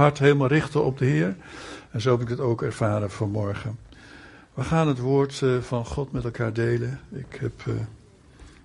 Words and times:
hart 0.00 0.18
helemaal 0.18 0.48
richten 0.48 0.84
op 0.84 0.98
de 0.98 1.04
Heer. 1.04 1.36
En 1.90 2.00
zo 2.00 2.10
heb 2.10 2.20
ik 2.20 2.28
het 2.28 2.40
ook 2.40 2.62
ervaren 2.62 3.10
vanmorgen. 3.10 3.78
We 4.54 4.62
gaan 4.64 4.88
het 4.88 4.98
woord 4.98 5.42
eh, 5.42 5.58
van 5.58 5.86
God 5.86 6.12
met 6.12 6.24
elkaar 6.24 6.52
delen. 6.52 7.00
Ik 7.10 7.38
heb 7.40 7.52
eh, 7.66 7.74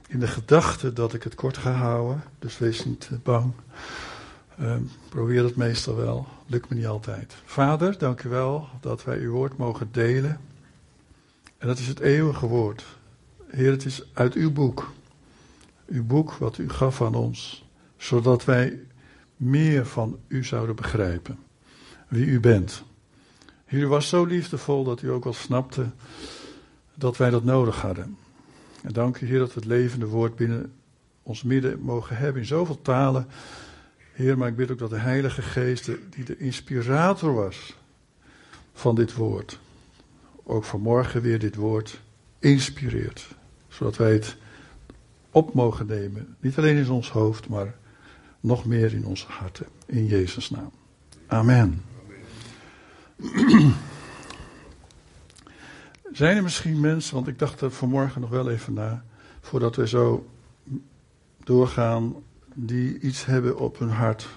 in 0.08 0.20
de 0.20 0.28
gedachte 0.28 0.94
dat 0.94 1.14
ik 1.14 1.24
het 1.24 1.36
kort 1.36 1.58
ga 1.58 1.72
houden, 1.72 2.24
dus 2.40 2.58
wees 2.58 2.86
niet 2.86 3.10
eh, 3.12 3.18
bang. 3.24 3.54
Ehm, 4.60 4.82
probeer 5.10 5.44
het 5.44 5.56
meestal 5.56 5.96
wel, 5.96 6.28
lukt 6.46 6.70
me 6.70 6.76
niet 6.76 6.88
altijd. 6.88 7.36
Vader, 7.46 7.98
dank 7.98 8.24
u 8.24 8.30
wel 8.30 8.68
dat 8.82 9.04
wij 9.04 9.18
uw 9.18 9.32
woord 9.32 9.58
mogen 9.58 9.90
delen. 9.92 10.40
En 11.58 11.68
dat 11.68 11.80
is 11.80 11.88
het 11.88 12.00
eeuwige 12.00 12.48
woord. 12.48 12.86
Heer, 13.48 13.72
het 13.72 13.86
is 13.86 14.04
uit 14.14 14.34
uw 14.34 14.52
boek. 14.52 14.92
Uw 15.88 16.06
boek 16.06 16.34
wat 16.34 16.58
u 16.58 16.70
gaf 16.70 17.02
aan 17.02 17.16
ons, 17.16 17.66
zodat 17.98 18.46
wij 18.46 18.80
meer 19.38 19.86
van 19.86 20.20
u 20.28 20.44
zouden 20.44 20.76
begrijpen. 20.76 21.40
Wie 22.08 22.26
u 22.26 22.40
bent. 22.40 22.84
U 23.70 23.88
was 23.88 24.10
zo 24.10 24.26
liefdevol 24.26 24.84
dat 24.84 25.02
u 25.02 25.12
ook 25.12 25.24
wel 25.24 25.34
snapte 25.34 25.86
dat 26.94 27.18
wij 27.18 27.30
dat 27.30 27.44
nodig 27.44 27.82
hadden. 27.82 28.18
En 28.84 28.94
dank 28.94 29.22
u, 29.22 29.28
Heer, 29.28 29.40
dat 29.40 29.54
we 29.54 29.60
het 29.60 29.70
levende 29.70 30.06
woord 30.06 30.36
binnen 30.36 30.74
ons 31.24 31.44
midden 31.44 31.80
mogen 31.80 32.18
hebben 32.18 32.42
in 32.42 32.48
zoveel 32.48 32.82
talen. 32.82 33.28
Heer, 34.12 34.38
maar 34.38 34.48
ik 34.48 34.56
bid 34.56 34.72
ook 34.72 34.78
dat 34.78 34.90
de 34.90 35.00
Heilige 35.00 35.42
Geest, 35.42 35.86
die 36.10 36.24
de 36.24 36.38
inspirator 36.38 37.34
was 37.34 37.76
van 38.74 38.96
dit 38.96 39.14
woord, 39.14 39.60
ook 40.44 40.64
vanmorgen 40.64 41.22
weer 41.22 41.40
dit 41.40 41.56
woord 41.56 42.00
inspireert. 42.40 43.28
Zodat 43.68 43.98
wij 43.98 44.14
het 44.14 44.38
op 45.32 45.54
mogen 45.54 45.86
nemen. 45.86 46.36
Niet 46.40 46.58
alleen 46.58 46.78
in 46.78 46.90
ons 46.90 47.12
hoofd, 47.12 47.50
maar 47.50 47.76
nog 48.46 48.66
meer 48.66 48.94
in 48.94 49.06
onze 49.06 49.26
harten. 49.28 49.66
In 49.86 50.06
Jezus' 50.06 50.50
naam. 50.50 50.72
Amen. 51.28 51.82
Zijn 56.12 56.38
er 56.38 56.44
misschien 56.44 56.80
mensen, 56.80 57.16
want 57.16 57.28
ik 57.28 57.40
dacht 57.40 57.62
er 57.62 57.72
vanmorgen 57.72 58.22
nog 58.22 58.30
wel 58.30 58.50
even 58.50 58.74
na, 58.74 59.04
voordat 59.42 59.76
we 59.76 59.88
zo 59.88 60.28
doorgaan, 61.44 62.16
die 62.54 63.00
iets 63.00 63.26
hebben 63.26 63.58
op 63.58 63.80
hun 63.80 63.90
hart. 63.90 64.28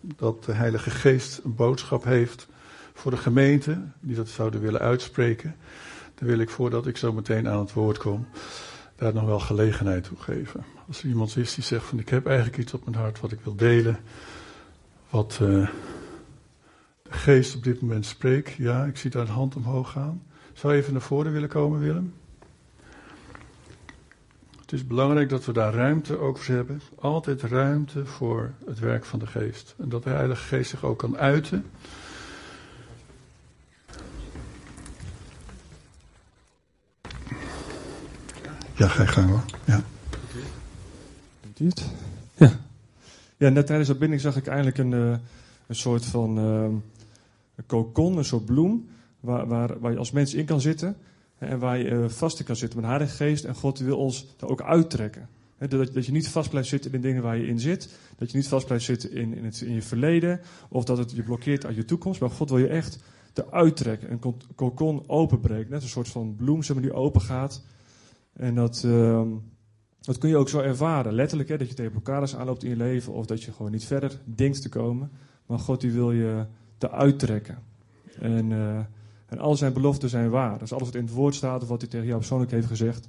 Dat 0.00 0.44
de 0.44 0.52
Heilige 0.52 0.90
Geest 0.90 1.40
een 1.44 1.54
boodschap 1.54 2.04
heeft 2.04 2.48
voor 2.94 3.10
de 3.10 3.16
gemeente, 3.16 3.82
die 4.00 4.16
dat 4.16 4.28
zouden 4.28 4.60
willen 4.60 4.80
uitspreken. 4.80 5.56
Dan 6.14 6.28
wil 6.28 6.38
ik 6.38 6.50
voordat 6.50 6.86
ik 6.86 6.96
zo 6.96 7.12
meteen 7.12 7.48
aan 7.48 7.58
het 7.58 7.72
woord 7.72 7.98
kom, 7.98 8.26
daar 9.02 9.14
nog 9.14 9.24
wel 9.24 9.40
gelegenheid 9.40 10.04
toe 10.04 10.16
geven. 10.16 10.64
Als 10.88 11.02
er 11.02 11.08
iemand 11.08 11.36
is 11.36 11.54
die 11.54 11.64
zegt 11.64 11.84
van 11.84 11.98
ik 11.98 12.08
heb 12.08 12.26
eigenlijk 12.26 12.58
iets 12.58 12.74
op 12.74 12.84
mijn 12.84 12.96
hart 12.96 13.20
wat 13.20 13.32
ik 13.32 13.40
wil 13.40 13.54
delen, 13.54 13.98
wat 15.10 15.38
uh, 15.42 15.68
de 17.02 17.12
geest 17.12 17.56
op 17.56 17.64
dit 17.64 17.80
moment 17.80 18.06
spreekt. 18.06 18.52
Ja, 18.52 18.84
ik 18.84 18.96
zie 18.96 19.10
daar 19.10 19.22
een 19.22 19.28
hand 19.28 19.56
omhoog 19.56 19.90
gaan. 19.90 20.22
Zou 20.52 20.74
even 20.74 20.92
naar 20.92 21.02
voren 21.02 21.32
willen 21.32 21.48
komen, 21.48 21.80
Willem? 21.80 22.14
Het 24.60 24.72
is 24.72 24.86
belangrijk 24.86 25.28
dat 25.28 25.44
we 25.44 25.52
daar 25.52 25.74
ruimte 25.74 26.18
ook 26.18 26.38
voor 26.38 26.54
hebben. 26.54 26.80
Altijd 26.98 27.42
ruimte 27.42 28.06
voor 28.06 28.52
het 28.66 28.78
werk 28.78 29.04
van 29.04 29.18
de 29.18 29.26
geest. 29.26 29.74
En 29.78 29.88
dat 29.88 30.02
de 30.02 30.10
Heilige 30.10 30.44
Geest 30.44 30.70
zich 30.70 30.84
ook 30.84 30.98
kan 30.98 31.16
uiten. 31.16 31.64
Ja, 38.76 38.88
ga 38.88 39.02
je 39.02 39.08
gang 39.08 39.30
hoor. 39.30 39.44
Ja. 39.64 39.82
Ja. 42.34 42.50
ja, 43.36 43.48
net 43.48 43.66
tijdens 43.66 43.88
dat 43.88 43.98
binding 43.98 44.20
zag 44.20 44.36
ik 44.36 44.46
eigenlijk 44.46 44.78
een, 44.78 44.92
uh, 44.92 45.16
een 45.66 45.74
soort 45.74 46.04
van 46.04 46.38
uh, 46.38 46.62
een 47.54 47.66
kokon, 47.66 48.16
een 48.16 48.24
soort 48.24 48.44
bloem, 48.44 48.88
waar, 49.20 49.46
waar, 49.46 49.80
waar 49.80 49.92
je 49.92 49.98
als 49.98 50.10
mens 50.10 50.34
in 50.34 50.44
kan 50.44 50.60
zitten 50.60 50.96
en 51.38 51.58
waar 51.58 51.78
je 51.78 51.90
uh, 51.90 52.08
vast 52.08 52.38
in 52.38 52.44
kan 52.44 52.56
zitten 52.56 52.80
met 52.80 52.88
Heilige 52.88 53.16
Geest. 53.16 53.44
En 53.44 53.54
God 53.54 53.78
wil 53.78 53.98
ons 53.98 54.26
daar 54.36 54.50
ook 54.50 54.62
uittrekken. 54.62 55.28
He, 55.58 55.68
dat, 55.68 55.94
dat 55.94 56.06
je 56.06 56.12
niet 56.12 56.28
vast 56.28 56.50
blijft 56.50 56.68
zitten 56.68 56.92
in 56.92 57.00
de 57.00 57.06
dingen 57.06 57.22
waar 57.22 57.36
je 57.36 57.46
in 57.46 57.60
zit. 57.60 57.88
Dat 58.18 58.30
je 58.30 58.36
niet 58.36 58.48
vast 58.48 58.66
blijft 58.66 58.84
zitten 58.84 59.12
in, 59.12 59.36
in, 59.36 59.44
het, 59.44 59.60
in 59.60 59.74
je 59.74 59.82
verleden. 59.82 60.40
Of 60.68 60.84
dat 60.84 60.98
het 60.98 61.10
je 61.10 61.22
blokkeert 61.22 61.66
uit 61.66 61.76
je 61.76 61.84
toekomst. 61.84 62.20
Maar 62.20 62.30
God 62.30 62.48
wil 62.48 62.58
je 62.58 62.68
echt 62.68 62.98
eruit 63.34 63.76
trekken. 63.76 64.10
Een 64.10 64.34
kokon 64.54 65.04
openbreken. 65.06 65.70
Net 65.70 65.82
een 65.82 65.88
soort 65.88 66.08
van 66.08 66.36
bloem 66.36 66.62
zeg 66.62 66.76
maar, 66.76 66.84
die 66.84 66.94
open 66.94 67.20
gaat. 67.20 67.62
En 68.32 68.54
dat, 68.54 68.82
uh, 68.86 69.22
dat 70.00 70.18
kun 70.18 70.28
je 70.28 70.36
ook 70.36 70.48
zo 70.48 70.60
ervaren. 70.60 71.12
Letterlijk, 71.12 71.48
hè, 71.48 71.58
dat 71.58 71.68
je 71.68 71.74
tegen 71.74 71.90
blokkades 71.90 72.36
aanloopt 72.36 72.64
in 72.64 72.70
je 72.70 72.76
leven. 72.76 73.12
Of 73.12 73.26
dat 73.26 73.42
je 73.42 73.52
gewoon 73.52 73.70
niet 73.70 73.84
verder 73.84 74.20
denkt 74.24 74.62
te 74.62 74.68
komen. 74.68 75.10
Maar 75.46 75.58
God 75.58 75.80
die 75.80 75.92
wil 75.92 76.12
je 76.12 76.44
eruit 76.78 77.18
trekken. 77.18 77.58
En, 78.20 78.50
uh, 78.50 78.78
en 79.26 79.38
al 79.38 79.56
zijn 79.56 79.72
beloften 79.72 80.08
zijn 80.08 80.30
waar. 80.30 80.58
Dus 80.58 80.72
alles 80.72 80.84
wat 80.84 80.94
in 80.94 81.04
het 81.04 81.14
woord 81.14 81.34
staat 81.34 81.62
of 81.62 81.68
wat 81.68 81.80
hij 81.80 81.90
tegen 81.90 82.06
jou 82.06 82.18
persoonlijk 82.18 82.50
heeft 82.50 82.66
gezegd. 82.66 83.06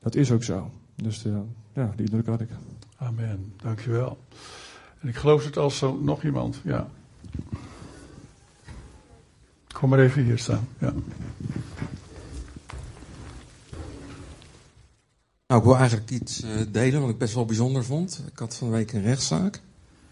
Dat 0.00 0.14
is 0.14 0.30
ook 0.30 0.42
zo. 0.42 0.70
Dus 0.94 1.24
uh, 1.24 1.38
ja, 1.74 1.92
die 1.96 2.06
indruk 2.06 2.26
had 2.26 2.40
ik. 2.40 2.48
Amen. 2.96 3.52
Dankjewel. 3.62 4.18
En 5.00 5.08
ik 5.08 5.16
geloof 5.16 5.44
het 5.44 5.56
als 5.56 5.78
zo 5.78 6.00
nog 6.00 6.24
iemand. 6.24 6.60
Ja. 6.64 6.88
Kom 9.72 9.88
maar 9.88 9.98
even 9.98 10.24
hier 10.24 10.38
staan. 10.38 10.68
Ja. 10.78 10.92
Nou, 15.52 15.64
ik 15.64 15.70
wil 15.70 15.78
eigenlijk 15.78 16.10
iets 16.10 16.42
uh, 16.42 16.50
delen 16.70 17.00
wat 17.00 17.10
ik 17.10 17.18
best 17.18 17.34
wel 17.34 17.44
bijzonder 17.44 17.84
vond. 17.84 18.22
Ik 18.32 18.38
had 18.38 18.56
van 18.56 18.70
de 18.70 18.76
week 18.76 18.92
een 18.92 19.02
rechtszaak 19.02 19.60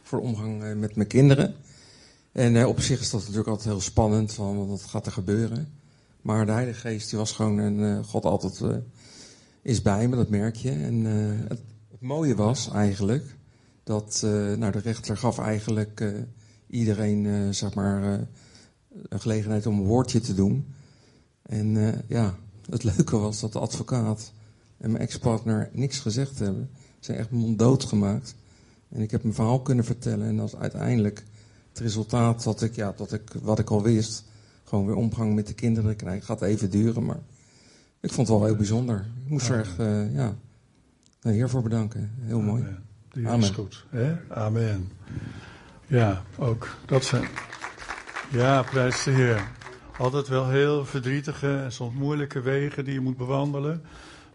voor 0.02 0.20
omgang 0.20 0.62
uh, 0.62 0.74
met 0.76 0.96
mijn 0.96 1.08
kinderen. 1.08 1.54
En 2.32 2.54
uh, 2.54 2.66
op 2.66 2.80
zich 2.80 3.00
is 3.00 3.10
dat 3.10 3.20
natuurlijk 3.20 3.48
altijd 3.48 3.68
heel 3.68 3.80
spannend, 3.80 4.32
van 4.32 4.68
wat 4.68 4.82
gaat 4.82 5.06
er 5.06 5.12
gebeuren. 5.12 5.72
Maar 6.22 6.46
de 6.46 6.52
Heilige 6.52 6.80
Geest 6.80 7.10
die 7.10 7.18
was 7.18 7.32
gewoon, 7.32 7.60
en 7.60 8.04
God 8.04 8.24
altijd 8.24 8.82
is 9.62 9.82
bij 9.82 10.08
me, 10.08 10.16
dat 10.16 10.28
merk 10.28 10.56
je. 10.56 10.70
En 10.70 11.04
het, 11.04 11.62
het, 11.90 12.00
mooie 12.00 12.34
was 12.34 12.70
eigenlijk 12.70 13.36
dat 13.84 14.20
nou, 14.56 14.72
de 14.72 14.78
rechter 14.78 15.16
gaf 15.16 15.38
eigenlijk 15.38 16.02
iedereen 16.66 17.54
zeg 17.54 17.74
maar, 17.74 18.02
een 19.08 19.20
gelegenheid 19.20 19.66
om 19.66 19.78
een 19.78 19.86
woordje 19.86 20.20
te 20.20 20.34
doen. 20.34 20.74
En 21.42 22.02
ja, 22.06 22.36
het 22.70 22.84
leuke 22.84 23.16
was 23.16 23.40
dat 23.40 23.52
de 23.52 23.58
advocaat 23.58 24.32
en 24.80 24.90
mijn 24.90 25.02
ex-partner 25.02 25.70
niks 25.72 25.98
gezegd 25.98 26.38
hebben. 26.38 26.70
Ze 26.74 26.96
zijn 27.00 27.18
echt 27.18 27.30
monddood 27.30 27.84
gemaakt. 27.84 28.34
En 28.88 29.00
ik 29.00 29.10
heb 29.10 29.22
mijn 29.22 29.34
verhaal 29.34 29.60
kunnen 29.60 29.84
vertellen. 29.84 30.26
En 30.26 30.36
dat 30.36 30.46
is 30.46 30.56
uiteindelijk 30.56 31.24
het 31.68 31.78
resultaat 31.78 32.42
dat 32.42 32.62
ik, 32.62 32.74
ja, 32.74 32.92
dat 32.96 33.12
ik, 33.12 33.32
wat 33.42 33.58
ik 33.58 33.70
al 33.70 33.82
wist, 33.82 34.24
gewoon 34.64 34.86
weer 34.86 34.94
omgang 34.94 35.34
met 35.34 35.46
de 35.46 35.54
kinderen 35.54 35.96
krijgen. 35.96 36.24
Gaat 36.26 36.42
even 36.42 36.70
duren, 36.70 37.04
maar 37.04 37.20
ik 38.00 38.12
vond 38.12 38.28
het 38.28 38.36
wel 38.36 38.46
heel 38.46 38.56
bijzonder. 38.56 39.06
Ik 39.24 39.30
moest 39.30 39.48
er 39.48 39.58
echt, 39.58 39.80
uh, 39.80 40.14
ja, 40.14 40.34
de 41.20 41.30
Heer 41.30 41.48
voor 41.48 41.62
bedanken. 41.62 42.10
Heel 42.20 42.40
mooi. 42.40 42.64
Amen. 43.16 43.38
Is 43.38 43.50
goed. 43.50 43.86
Hè? 43.88 44.16
Amen. 44.28 44.88
Ja, 45.86 46.22
ook. 46.38 46.68
Dat 46.86 47.04
zijn. 47.04 47.28
Ja, 48.30 48.62
prijs 48.62 49.04
de 49.04 49.10
Heer. 49.10 49.50
Altijd 49.98 50.28
wel 50.28 50.48
heel 50.48 50.84
verdrietige 50.84 51.56
en 51.56 51.72
soms 51.72 51.94
moeilijke 51.94 52.40
wegen 52.40 52.84
die 52.84 52.94
je 52.94 53.00
moet 53.00 53.16
bewandelen. 53.16 53.82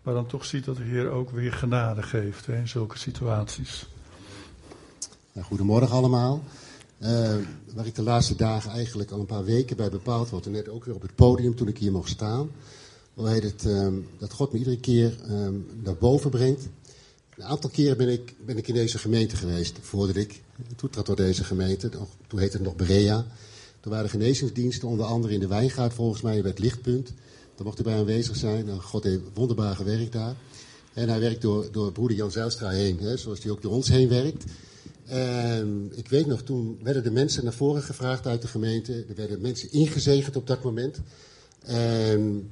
Maar 0.05 0.13
dan 0.13 0.27
toch 0.27 0.45
ziet 0.45 0.65
dat 0.65 0.77
de 0.77 0.83
Heer 0.83 1.09
ook 1.09 1.29
weer 1.29 1.53
genade 1.53 2.03
geeft 2.03 2.45
hè, 2.45 2.55
in 2.55 2.67
zulke 2.67 2.97
situaties. 2.97 3.87
Goedemorgen 5.41 5.89
allemaal. 5.89 6.43
Uh, 6.99 7.35
waar 7.73 7.85
ik 7.85 7.95
de 7.95 8.01
laatste 8.01 8.35
dagen 8.35 8.71
eigenlijk 8.71 9.11
al 9.11 9.19
een 9.19 9.25
paar 9.25 9.43
weken 9.43 9.77
bij 9.77 9.89
bepaald 9.89 10.29
word. 10.29 10.45
En 10.45 10.51
net 10.51 10.69
ook 10.69 10.85
weer 10.85 10.95
op 10.95 11.01
het 11.01 11.15
podium 11.15 11.55
toen 11.55 11.67
ik 11.67 11.77
hier 11.77 11.91
mocht 11.91 12.09
staan. 12.09 12.49
Hoe 13.13 13.29
heet 13.29 13.43
het, 13.43 13.65
um, 13.65 14.07
dat 14.17 14.33
God 14.33 14.51
me 14.51 14.57
iedere 14.57 14.79
keer 14.79 15.17
um, 15.29 15.65
naar 15.83 15.95
boven 15.95 16.29
brengt. 16.29 16.67
Een 17.37 17.43
aantal 17.43 17.69
keren 17.69 17.97
ben 17.97 18.09
ik, 18.09 18.35
ben 18.45 18.57
ik 18.57 18.67
in 18.67 18.73
deze 18.73 18.97
gemeente 18.97 19.35
geweest. 19.35 19.77
Voordat 19.81 20.15
ik 20.15 20.41
toetrad 20.75 21.05
door 21.05 21.15
deze 21.15 21.43
gemeente. 21.43 21.89
Toen 22.27 22.39
heette 22.39 22.57
het 22.57 22.65
nog 22.65 22.75
Berea. 22.75 23.25
Toen 23.79 23.91
waren 23.91 24.09
genezingsdiensten 24.09 24.87
onder 24.87 25.05
andere 25.05 25.33
in 25.33 25.39
de 25.39 25.47
Wijngaard 25.47 25.93
volgens 25.93 26.21
mij 26.21 26.41
bij 26.41 26.49
het 26.49 26.59
Lichtpunt. 26.59 27.13
Daar 27.55 27.65
mocht 27.65 27.77
hij 27.77 27.85
bij 27.85 27.99
aanwezig 27.99 28.35
zijn. 28.35 28.81
God 28.81 29.03
heeft 29.03 29.21
wonderbaar 29.33 29.75
gewerkt 29.75 30.11
daar. 30.11 30.35
En 30.93 31.09
hij 31.09 31.19
werkt 31.19 31.41
door, 31.41 31.71
door 31.71 31.91
broeder 31.91 32.17
Jan 32.17 32.31
Zijlstra 32.31 32.69
heen, 32.69 32.99
hè, 32.99 33.17
zoals 33.17 33.43
hij 33.43 33.51
ook 33.51 33.61
door 33.61 33.71
ons 33.71 33.87
heen 33.87 34.09
werkt. 34.09 34.43
En 35.05 35.91
ik 35.95 36.07
weet 36.07 36.25
nog, 36.25 36.41
toen 36.41 36.79
werden 36.83 37.03
de 37.03 37.11
mensen 37.11 37.43
naar 37.43 37.53
voren 37.53 37.81
gevraagd 37.81 38.27
uit 38.27 38.41
de 38.41 38.47
gemeente. 38.47 39.05
Er 39.09 39.15
werden 39.15 39.41
mensen 39.41 39.71
ingezegend 39.71 40.35
op 40.35 40.47
dat 40.47 40.63
moment. 40.63 40.99
En 41.61 42.51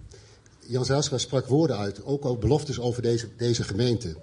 Jan 0.66 0.86
Zijlstra 0.86 1.18
sprak 1.18 1.48
woorden 1.48 1.78
uit, 1.78 2.04
ook, 2.04 2.26
ook 2.26 2.40
beloftes 2.40 2.80
over 2.80 3.02
deze, 3.02 3.28
deze 3.38 3.64
gemeente. 3.64 4.16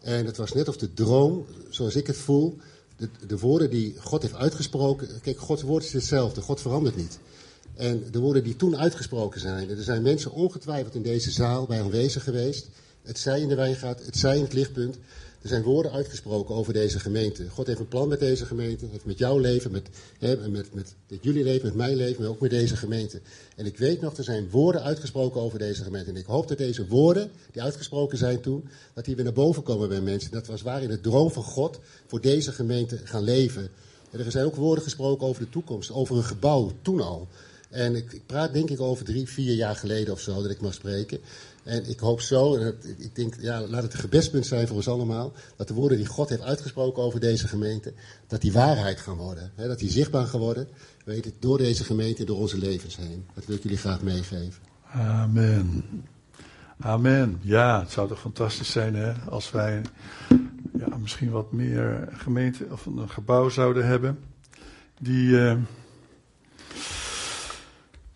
En 0.00 0.26
het 0.26 0.36
was 0.36 0.52
net 0.52 0.68
of 0.68 0.76
de 0.76 0.94
droom, 0.94 1.46
zoals 1.68 1.96
ik 1.96 2.06
het 2.06 2.16
voel, 2.16 2.56
de, 2.96 3.08
de 3.26 3.38
woorden 3.38 3.70
die 3.70 3.94
God 3.98 4.22
heeft 4.22 4.34
uitgesproken. 4.34 5.20
Kijk, 5.20 5.38
Gods 5.38 5.62
woord 5.62 5.84
is 5.84 5.92
hetzelfde, 5.92 6.40
God 6.40 6.60
verandert 6.60 6.96
niet. 6.96 7.18
En 7.78 8.04
de 8.10 8.18
woorden 8.18 8.44
die 8.44 8.56
toen 8.56 8.76
uitgesproken 8.76 9.40
zijn. 9.40 9.70
Er 9.70 9.82
zijn 9.82 10.02
mensen 10.02 10.32
ongetwijfeld 10.32 10.94
in 10.94 11.02
deze 11.02 11.30
zaal 11.30 11.66
bij 11.66 11.80
aanwezig 11.80 12.24
geweest. 12.24 12.68
Het 13.02 13.18
zij 13.18 13.40
in 13.40 13.48
de 13.48 13.54
wijngaard, 13.54 14.06
het 14.06 14.16
zij 14.16 14.36
in 14.36 14.42
het 14.42 14.52
lichtpunt. 14.52 14.98
Er 15.42 15.48
zijn 15.48 15.62
woorden 15.62 15.92
uitgesproken 15.92 16.54
over 16.54 16.72
deze 16.72 17.00
gemeente. 17.00 17.48
God 17.48 17.66
heeft 17.66 17.78
een 17.78 17.88
plan 17.88 18.08
met 18.08 18.20
deze 18.20 18.46
gemeente, 18.46 18.86
heeft 18.90 19.04
met 19.04 19.18
jouw 19.18 19.38
leven, 19.38 19.70
met, 19.70 19.88
hè, 20.18 20.48
met, 20.48 20.74
met, 20.74 20.94
jullie 21.20 21.44
leven, 21.44 21.66
met 21.66 21.76
mijn 21.76 21.96
leven, 21.96 22.22
maar 22.22 22.30
ook 22.30 22.40
met 22.40 22.50
deze 22.50 22.76
gemeente. 22.76 23.20
En 23.56 23.66
ik 23.66 23.78
weet 23.78 24.00
nog, 24.00 24.16
er 24.16 24.24
zijn 24.24 24.50
woorden 24.50 24.82
uitgesproken 24.82 25.40
over 25.40 25.58
deze 25.58 25.82
gemeente. 25.82 26.10
En 26.10 26.16
ik 26.16 26.26
hoop 26.26 26.48
dat 26.48 26.58
deze 26.58 26.86
woorden, 26.86 27.30
die 27.52 27.62
uitgesproken 27.62 28.18
zijn 28.18 28.40
toen, 28.40 28.68
dat 28.94 29.04
die 29.04 29.14
weer 29.14 29.24
naar 29.24 29.32
boven 29.32 29.62
komen 29.62 29.88
bij 29.88 30.00
mensen. 30.00 30.30
Dat 30.30 30.46
was 30.46 30.62
waar 30.62 30.82
in 30.82 30.88
de 30.88 31.00
droom 31.00 31.30
van 31.30 31.42
God 31.42 31.78
voor 32.06 32.20
deze 32.20 32.52
gemeente 32.52 33.00
gaan 33.04 33.22
leven. 33.22 33.70
En 34.10 34.24
er 34.24 34.30
zijn 34.30 34.46
ook 34.46 34.56
woorden 34.56 34.84
gesproken 34.84 35.26
over 35.26 35.42
de 35.42 35.50
toekomst, 35.50 35.92
over 35.92 36.16
een 36.16 36.24
gebouw, 36.24 36.72
toen 36.82 37.00
al. 37.00 37.28
En 37.68 37.94
ik, 37.94 38.12
ik, 38.12 38.26
praat 38.26 38.52
denk 38.52 38.70
ik 38.70 38.80
over 38.80 39.04
drie, 39.04 39.28
vier 39.28 39.54
jaar 39.54 39.76
geleden 39.76 40.12
of 40.12 40.20
zo 40.20 40.42
dat 40.42 40.50
ik 40.50 40.60
mag 40.60 40.74
spreken. 40.74 41.18
En 41.64 41.88
ik 41.88 41.98
hoop 41.98 42.20
zo, 42.20 42.56
en 42.56 42.76
ik 42.98 43.14
denk, 43.14 43.34
ja, 43.40 43.66
laat 43.66 43.82
het 43.82 43.92
een 43.92 43.98
gebedspunt 43.98 44.46
zijn 44.46 44.66
voor 44.66 44.76
ons 44.76 44.88
allemaal, 44.88 45.32
dat 45.56 45.68
de 45.68 45.74
woorden 45.74 45.98
die 45.98 46.06
God 46.06 46.28
heeft 46.28 46.42
uitgesproken 46.42 47.02
over 47.02 47.20
deze 47.20 47.48
gemeente, 47.48 47.92
dat 48.26 48.40
die 48.40 48.52
waarheid 48.52 49.00
gaan 49.00 49.16
worden. 49.16 49.52
Hè, 49.54 49.68
dat 49.68 49.78
die 49.78 49.90
zichtbaar 49.90 50.26
gaan 50.26 50.40
worden, 50.40 50.68
weet 51.04 51.24
het, 51.24 51.34
door 51.38 51.58
deze 51.58 51.84
gemeente, 51.84 52.24
door 52.24 52.38
onze 52.38 52.58
levens 52.58 52.96
heen. 52.96 53.26
Dat 53.34 53.46
wil 53.46 53.56
ik 53.56 53.62
jullie 53.62 53.78
graag 53.78 54.02
meegeven. 54.02 54.62
Amen. 54.92 55.84
Amen. 56.80 57.38
Ja, 57.42 57.80
het 57.80 57.90
zou 57.90 58.08
toch 58.08 58.20
fantastisch 58.20 58.70
zijn 58.70 58.94
hè, 58.94 59.12
als 59.12 59.50
wij 59.50 59.82
ja, 60.78 60.96
misschien 60.96 61.30
wat 61.30 61.52
meer 61.52 62.08
gemeente 62.12 62.66
of 62.70 62.86
een 62.86 63.10
gebouw 63.10 63.48
zouden 63.48 63.86
hebben 63.86 64.18
die 65.00 65.28
uh, 65.28 65.56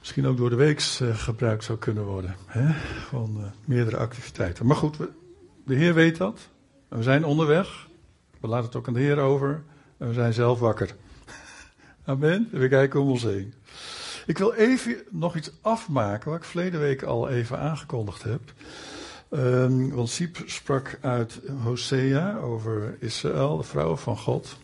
misschien 0.02 0.26
ook 0.26 0.36
door 0.36 0.50
de 0.50 0.56
week 0.56 0.98
uh, 1.02 1.16
gebruikt 1.16 1.64
zou 1.64 1.78
kunnen 1.78 2.04
worden. 2.04 2.36
Hè? 2.46 2.72
Van 3.08 3.36
uh, 3.38 3.44
meerdere 3.64 3.96
activiteiten. 3.96 4.66
Maar 4.66 4.76
goed, 4.76 4.96
de 5.64 5.74
Heer 5.74 5.94
weet 5.94 6.16
dat. 6.16 6.48
We 6.88 7.02
zijn 7.02 7.24
onderweg. 7.24 7.88
We 8.40 8.48
laten 8.48 8.66
het 8.66 8.76
ook 8.76 8.86
aan 8.86 8.94
de 8.94 9.00
Heer 9.00 9.18
over. 9.18 9.62
En 9.98 10.08
we 10.08 10.14
zijn 10.14 10.32
zelf 10.32 10.58
wakker. 10.58 10.94
Amen. 12.04 12.48
We 12.50 12.68
kijken 12.68 13.00
om 13.00 13.08
ons 13.08 13.22
heen. 13.22 13.54
Ik 14.26 14.38
wil 14.38 14.52
even 14.52 14.96
nog 15.10 15.36
iets 15.36 15.50
afmaken 15.60 16.30
wat 16.30 16.38
ik 16.38 16.44
verleden 16.44 16.80
week 16.80 17.02
al 17.02 17.28
even 17.28 17.58
aangekondigd 17.58 18.22
heb. 18.22 18.40
Um, 19.30 19.90
want 19.90 20.10
Siep 20.10 20.42
sprak 20.46 20.98
uit 21.00 21.40
Hosea 21.62 22.38
over 22.38 22.96
Israël, 23.00 23.56
de 23.56 23.62
vrouw 23.62 23.96
van 23.96 24.16
God. 24.16 24.56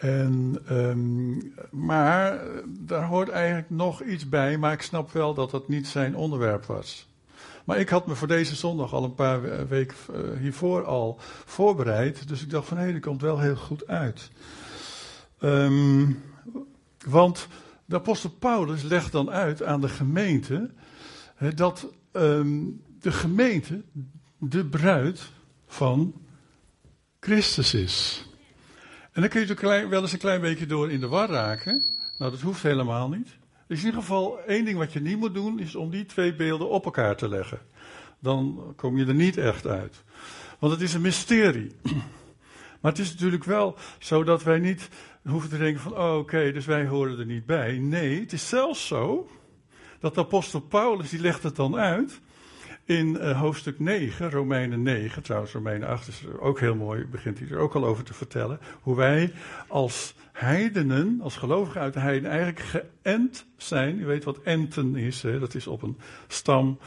En, 0.00 0.58
um, 0.70 1.54
maar 1.70 2.40
daar 2.66 3.04
hoort 3.04 3.28
eigenlijk 3.28 3.70
nog 3.70 4.02
iets 4.02 4.28
bij, 4.28 4.58
maar 4.58 4.72
ik 4.72 4.82
snap 4.82 5.12
wel 5.12 5.34
dat 5.34 5.50
dat 5.50 5.68
niet 5.68 5.86
zijn 5.86 6.16
onderwerp 6.16 6.64
was. 6.64 7.08
Maar 7.64 7.78
ik 7.78 7.88
had 7.88 8.06
me 8.06 8.14
voor 8.14 8.28
deze 8.28 8.54
zondag 8.54 8.92
al 8.92 9.04
een 9.04 9.14
paar 9.14 9.68
weken 9.68 9.96
uh, 10.10 10.38
hiervoor 10.38 10.84
al 10.84 11.18
voorbereid, 11.44 12.28
dus 12.28 12.42
ik 12.42 12.50
dacht 12.50 12.68
van 12.68 12.76
hé, 12.76 12.90
hey, 12.90 13.00
komt 13.00 13.20
wel 13.20 13.38
heel 13.38 13.56
goed 13.56 13.86
uit. 13.86 14.30
Um, 15.40 16.22
want 17.06 17.48
de 17.84 17.96
apostel 17.96 18.30
Paulus 18.30 18.82
legt 18.82 19.12
dan 19.12 19.30
uit 19.30 19.62
aan 19.62 19.80
de 19.80 19.88
gemeente 19.88 20.70
dat 21.54 21.86
um, 22.12 22.82
de 23.00 23.12
gemeente 23.12 23.82
de 24.38 24.66
bruid 24.66 25.30
van 25.66 26.14
Christus 27.20 27.74
is. 27.74 28.29
En 29.12 29.20
dan 29.20 29.30
kun 29.30 29.40
je 29.40 29.54
er 29.54 29.88
wel 29.88 30.02
eens 30.02 30.12
een 30.12 30.18
klein 30.18 30.40
beetje 30.40 30.66
door 30.66 30.90
in 30.90 31.00
de 31.00 31.08
war 31.08 31.28
raken. 31.28 31.84
Nou, 32.18 32.30
dat 32.30 32.40
hoeft 32.40 32.62
helemaal 32.62 33.08
niet. 33.08 33.38
Dus 33.66 33.78
in 33.78 33.84
ieder 33.84 34.00
geval 34.00 34.40
één 34.40 34.64
ding 34.64 34.78
wat 34.78 34.92
je 34.92 35.00
niet 35.00 35.18
moet 35.18 35.34
doen, 35.34 35.58
is 35.58 35.74
om 35.74 35.90
die 35.90 36.06
twee 36.06 36.34
beelden 36.34 36.68
op 36.68 36.84
elkaar 36.84 37.16
te 37.16 37.28
leggen. 37.28 37.58
Dan 38.18 38.72
kom 38.76 38.98
je 38.98 39.06
er 39.06 39.14
niet 39.14 39.36
echt 39.36 39.66
uit. 39.66 40.02
Want 40.58 40.72
het 40.72 40.82
is 40.82 40.94
een 40.94 41.00
mysterie. 41.00 41.70
Maar 42.80 42.90
het 42.90 43.00
is 43.00 43.10
natuurlijk 43.12 43.44
wel 43.44 43.76
zo 43.98 44.24
dat 44.24 44.42
wij 44.42 44.58
niet 44.58 44.88
hoeven 45.24 45.50
te 45.50 45.58
denken 45.58 45.80
van, 45.80 45.96
oh, 45.96 46.16
oké, 46.16 46.52
dus 46.52 46.66
wij 46.66 46.86
horen 46.86 47.18
er 47.18 47.26
niet 47.26 47.46
bij. 47.46 47.78
Nee, 47.78 48.20
het 48.20 48.32
is 48.32 48.48
zelfs 48.48 48.86
zo 48.86 49.30
dat 49.98 50.14
de 50.14 50.20
apostel 50.20 50.60
Paulus, 50.60 51.10
die 51.10 51.20
legt 51.20 51.42
het 51.42 51.56
dan 51.56 51.76
uit 51.76 52.20
in 52.90 53.16
uh, 53.20 53.40
hoofdstuk 53.40 53.78
9, 53.78 54.30
Romeinen 54.30 54.82
9, 54.82 55.22
trouwens 55.22 55.52
Romeinen 55.52 55.88
8 55.88 56.08
is 56.08 56.24
ook 56.38 56.60
heel 56.60 56.74
mooi, 56.74 57.06
begint 57.06 57.38
hij 57.38 57.48
er 57.48 57.58
ook 57.58 57.74
al 57.74 57.84
over 57.84 58.04
te 58.04 58.14
vertellen, 58.14 58.60
hoe 58.80 58.96
wij 58.96 59.32
als 59.68 60.14
heidenen, 60.32 61.20
als 61.22 61.36
gelovigen 61.36 61.80
uit 61.80 61.92
de 61.92 62.00
heiden, 62.00 62.30
eigenlijk 62.30 62.60
geënt 62.60 63.46
zijn. 63.56 64.00
U 64.00 64.06
weet 64.06 64.24
wat 64.24 64.40
enten 64.42 64.96
is, 64.96 65.22
hè? 65.22 65.38
dat 65.38 65.54
is 65.54 65.66
op 65.66 65.82
een 65.82 65.98
stam. 66.28 66.78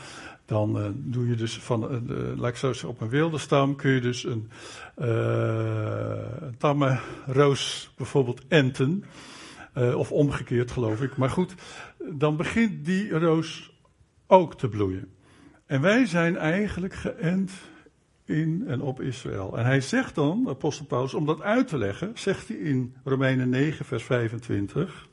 Dan 0.46 0.78
uh, 0.78 0.88
doe 0.94 1.28
je 1.28 1.36
dus 1.36 1.60
van, 1.60 2.12
uh, 2.12 2.38
laat 2.38 2.84
op 2.84 3.02
een 3.02 3.10
wilde 3.10 3.38
stam 3.38 3.76
kun 3.76 3.92
je 3.92 4.02
dus 4.02 4.24
een, 4.24 4.50
een 4.96 6.58
tamme 6.58 7.00
roos 7.26 7.94
bijvoorbeeld 7.98 8.42
enten. 8.48 9.04
of 9.76 10.12
omgekeerd 10.12 10.72
geloof 10.72 11.02
ik. 11.02 11.18
Maar 11.18 11.30
goed, 11.30 11.54
dan 12.12 12.38
begint 12.38 12.86
die 12.86 13.20
roos 13.20 13.74
ook 14.28 14.58
te 14.58 14.68
bloeien. 14.68 15.13
En 15.74 15.82
wij 15.82 16.06
zijn 16.06 16.38
eigenlijk 16.38 16.94
geënt 16.94 17.52
in 18.26 18.64
en 18.68 18.82
op 18.82 19.02
Israël. 19.02 19.58
En 19.58 19.66
hij 19.66 19.82
zegt 19.82 20.16
dan, 20.16 20.50
apostel 20.50 20.86
Paulus, 20.86 21.14
om 21.14 21.26
dat 21.26 21.42
uit 21.42 21.68
te 21.68 21.78
leggen, 21.78 22.12
zegt 22.16 22.48
hij 22.48 22.58
in 22.58 22.96
Romeinen 23.04 23.50
9, 23.50 23.86
vers 23.86 24.04
25. 24.04 25.08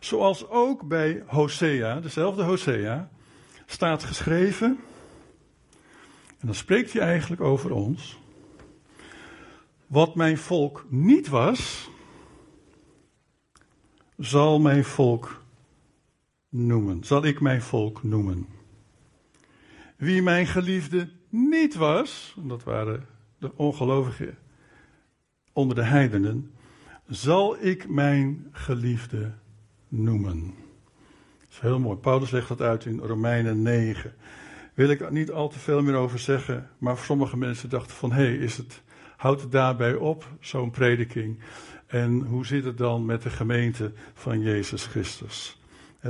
Zoals 0.00 0.48
ook 0.48 0.88
bij 0.88 1.22
Hosea, 1.26 2.00
dezelfde 2.00 2.42
Hosea, 2.42 3.10
staat 3.66 4.04
geschreven. 4.04 4.78
En 6.40 6.46
dan 6.46 6.54
spreekt 6.54 6.92
hij 6.92 7.02
eigenlijk 7.02 7.42
over 7.42 7.72
ons. 7.72 8.18
Wat 9.86 10.14
mijn 10.14 10.38
volk 10.38 10.86
niet 10.88 11.28
was, 11.28 11.90
zal 14.16 14.60
mijn 14.60 14.84
volk 14.84 15.42
noemen. 16.48 17.04
Zal 17.04 17.24
ik 17.24 17.40
mijn 17.40 17.62
volk 17.62 18.02
noemen. 18.02 18.53
Wie 20.04 20.22
mijn 20.22 20.46
geliefde 20.46 21.08
niet 21.28 21.74
was, 21.74 22.36
dat 22.38 22.64
waren 22.64 23.06
de 23.38 23.56
ongelovigen 23.56 24.38
onder 25.52 25.76
de 25.76 25.82
heidenen, 25.82 26.50
zal 27.06 27.64
ik 27.64 27.88
mijn 27.88 28.46
geliefde 28.52 29.32
noemen. 29.88 30.54
Dat 31.40 31.48
is 31.50 31.58
heel 31.58 31.78
mooi. 31.78 31.96
Paulus 31.96 32.30
legt 32.30 32.48
dat 32.48 32.60
uit 32.60 32.84
in 32.84 32.98
Romeinen 32.98 33.62
9. 33.62 34.14
Wil 34.74 34.88
ik 34.88 35.00
er 35.00 35.12
niet 35.12 35.30
al 35.30 35.48
te 35.48 35.58
veel 35.58 35.82
meer 35.82 35.94
over 35.94 36.18
zeggen, 36.18 36.70
maar 36.78 36.96
sommige 36.96 37.36
mensen 37.36 37.68
dachten 37.68 37.96
van, 37.96 38.12
hé, 38.12 38.24
hey, 38.24 38.36
is 38.36 38.56
het, 38.56 38.82
houdt 39.16 39.40
het 39.40 39.52
daarbij 39.52 39.94
op, 39.94 40.28
zo'n 40.40 40.70
prediking? 40.70 41.38
En 41.86 42.20
hoe 42.20 42.46
zit 42.46 42.64
het 42.64 42.78
dan 42.78 43.04
met 43.04 43.22
de 43.22 43.30
gemeente 43.30 43.92
van 44.14 44.40
Jezus 44.40 44.86
Christus? 44.86 45.62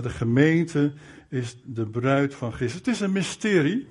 De 0.03 0.11
gemeente 0.11 0.93
is 1.29 1.57
de 1.65 1.87
bruid 1.87 2.35
van 2.35 2.53
Christus. 2.53 2.79
Het 2.79 2.89
is 2.89 3.01
een 3.01 3.13
mysterie. 3.13 3.87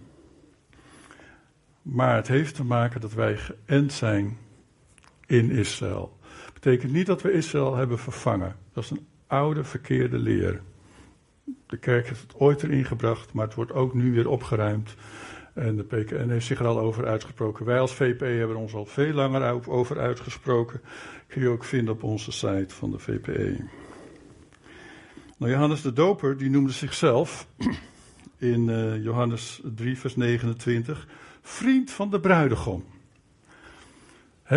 Maar 1.81 2.15
het 2.15 2.27
heeft 2.27 2.55
te 2.55 2.63
maken 2.63 3.01
dat 3.01 3.13
wij 3.13 3.37
geënt 3.37 3.93
zijn 3.93 4.37
in 5.25 5.51
Israël. 5.51 6.17
Dat 6.43 6.53
betekent 6.53 6.91
niet 6.91 7.05
dat 7.05 7.21
we 7.21 7.31
Israël 7.31 7.75
hebben 7.75 7.99
vervangen. 7.99 8.55
Dat 8.73 8.83
is 8.83 8.89
een 8.89 9.07
oude 9.27 9.63
verkeerde 9.63 10.17
leer. 10.17 10.61
De 11.65 11.77
kerk 11.77 12.07
heeft 12.07 12.21
het 12.21 12.35
ooit 12.35 12.63
erin 12.63 12.85
gebracht, 12.85 13.33
maar 13.33 13.45
het 13.45 13.55
wordt 13.55 13.71
ook 13.71 13.93
nu 13.93 14.13
weer 14.13 14.27
opgeruimd. 14.27 14.95
En 15.53 15.75
de 15.75 15.83
PKN 15.83 16.29
heeft 16.29 16.45
zich 16.45 16.59
er 16.59 16.65
al 16.65 16.79
over 16.79 17.07
uitgesproken. 17.07 17.65
Wij 17.65 17.79
als 17.79 17.93
VPE 17.93 18.25
hebben 18.25 18.57
ons 18.57 18.73
al 18.73 18.85
veel 18.85 19.13
langer 19.13 19.69
over 19.69 19.99
uitgesproken. 19.99 20.81
Kun 21.27 21.41
je 21.41 21.47
ook 21.47 21.63
vinden 21.63 21.93
op 21.93 22.03
onze 22.03 22.31
site 22.31 22.75
van 22.75 22.91
de 22.91 22.99
VPE. 22.99 23.82
Nou, 25.37 25.51
Johannes 25.51 25.81
de 25.81 25.93
Doper 25.93 26.37
die 26.37 26.49
noemde 26.49 26.71
zichzelf 26.71 27.47
in 28.37 28.67
uh, 28.67 29.03
Johannes 29.03 29.61
3, 29.75 29.97
vers 29.97 30.15
29 30.15 31.07
vriend 31.41 31.91
van 31.91 32.09
de 32.09 32.19
bruidegom. 32.19 32.85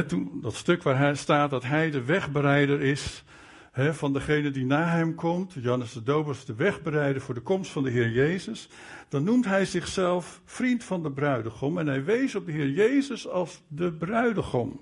toen, 0.06 0.38
dat 0.42 0.54
stuk 0.54 0.83
waar 0.83 0.99
hij 0.99 1.14
staat 1.14 1.50
dat 1.50 1.64
hij 1.64 1.90
de 1.90 2.04
wegbereider 2.04 2.80
is 2.80 3.25
van 3.73 4.12
degene 4.12 4.50
die 4.50 4.64
na 4.64 4.88
hem 4.88 5.14
komt. 5.14 5.52
Johannes 5.52 5.92
de 5.92 6.02
Doper 6.02 6.33
is 6.33 6.45
de 6.45 6.54
wegbereider 6.54 7.23
voor 7.23 7.35
de 7.35 7.40
komst 7.40 7.71
van 7.71 7.83
de 7.83 7.90
Heer 7.90 8.11
Jezus. 8.11 8.68
Dan 9.09 9.25
noemt 9.25 9.45
hij 9.45 9.64
zichzelf 9.64 10.40
vriend 10.45 10.85
van 10.85 11.02
de 11.02 11.11
bruidegom 11.11 11.78
en 11.78 11.87
hij 11.87 12.04
wees 12.04 12.35
op 12.35 12.47
de 12.47 12.52
Heer 12.52 12.71
Jezus 12.71 13.28
als 13.28 13.62
de 13.68 13.92
bruidegom. 13.92 14.80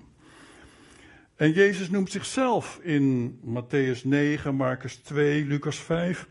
En 1.35 1.51
Jezus 1.51 1.89
noemt 1.89 2.11
zichzelf 2.11 2.79
in 2.81 3.39
Matthäus 3.45 4.03
9, 4.03 4.55
Marcus 4.55 4.95
2, 4.95 5.45
Lucas 5.45 5.77
5 5.77 6.27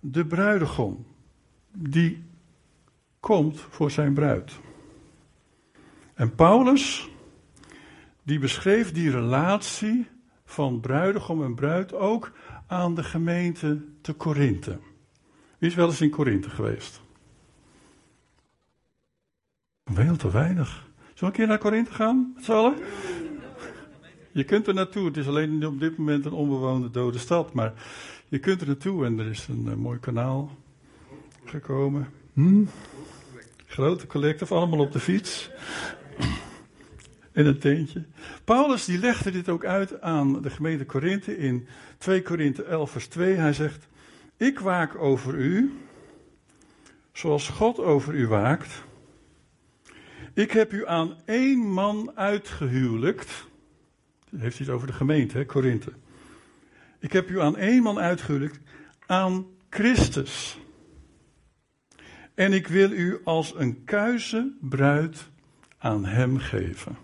de 0.00 0.26
bruidegom. 0.26 1.06
Die 1.72 2.24
komt 3.20 3.60
voor 3.70 3.90
zijn 3.90 4.14
bruid. 4.14 4.52
En 6.14 6.34
Paulus, 6.34 7.08
die 8.22 8.38
beschreef 8.38 8.92
die 8.92 9.10
relatie 9.10 10.06
van 10.44 10.80
bruidegom 10.80 11.44
en 11.44 11.54
bruid 11.54 11.94
ook 11.94 12.32
aan 12.66 12.94
de 12.94 13.04
gemeente 13.04 13.84
te 14.00 14.12
Korinthe. 14.12 14.78
Wie 15.58 15.70
is 15.70 15.74
wel 15.74 15.88
eens 15.88 16.00
in 16.00 16.10
Korinthe 16.10 16.50
geweest? 16.50 17.00
Veel 19.84 20.16
te 20.16 20.30
weinig. 20.30 20.90
we 21.14 21.26
een 21.26 21.32
keer 21.32 21.46
naar 21.46 21.58
Korinthe 21.58 21.92
gaan, 21.92 22.32
met 22.34 22.44
z'n? 22.44 22.74
Je 24.32 24.44
kunt 24.44 24.66
er 24.66 24.74
naartoe. 24.74 25.06
Het 25.06 25.16
is 25.16 25.26
alleen 25.26 25.66
op 25.66 25.80
dit 25.80 25.96
moment 25.96 26.24
een 26.24 26.32
onbewoonde 26.32 26.90
dode 26.90 27.18
stad. 27.18 27.52
Maar 27.52 27.72
je 28.28 28.38
kunt 28.38 28.60
er 28.60 28.66
naartoe 28.66 29.04
en 29.04 29.18
er 29.18 29.30
is 29.30 29.46
een 29.48 29.64
uh, 29.66 29.74
mooi 29.74 29.98
kanaal 29.98 30.56
gekomen. 31.44 32.08
Hm? 32.32 32.64
Grote 33.66 34.06
collective, 34.06 34.54
allemaal 34.54 34.78
op 34.78 34.92
de 34.92 35.00
fiets. 35.00 35.50
In 37.32 37.46
een 37.46 37.58
tentje. 37.58 38.04
Paulus 38.44 38.84
die 38.84 38.98
legde 38.98 39.30
dit 39.30 39.48
ook 39.48 39.64
uit 39.64 40.00
aan 40.00 40.42
de 40.42 40.50
gemeente 40.50 40.84
Korinthe 40.84 41.38
in 41.38 41.66
2 41.98 42.22
Korinthe 42.22 42.62
11 42.62 42.90
vers 42.90 43.06
2. 43.06 43.34
Hij 43.34 43.52
zegt, 43.52 43.88
ik 44.36 44.58
waak 44.58 44.98
over 44.98 45.34
u, 45.34 45.72
zoals 47.12 47.48
God 47.48 47.78
over 47.78 48.14
u 48.14 48.26
waakt. 48.26 48.82
Ik 50.34 50.50
heb 50.50 50.72
u 50.72 50.86
aan 50.86 51.16
één 51.24 51.58
man 51.58 52.12
uitgehuwelijkt. 52.14 53.50
Heeft 54.36 54.58
het 54.58 54.68
over 54.68 54.86
de 54.86 54.92
gemeente, 54.92 55.44
Korinthe. 55.46 55.92
Ik 56.98 57.12
heb 57.12 57.30
u 57.30 57.40
aan 57.40 57.56
één 57.56 57.82
man 57.82 57.98
uitgehuwelijkt, 57.98 58.60
aan 59.06 59.46
Christus. 59.70 60.58
En 62.34 62.52
ik 62.52 62.66
wil 62.66 62.90
u 62.90 63.20
als 63.24 63.54
een 63.56 63.84
kuize 63.84 64.52
bruid 64.60 65.30
aan 65.78 66.04
hem 66.04 66.38
geven. 66.38 66.96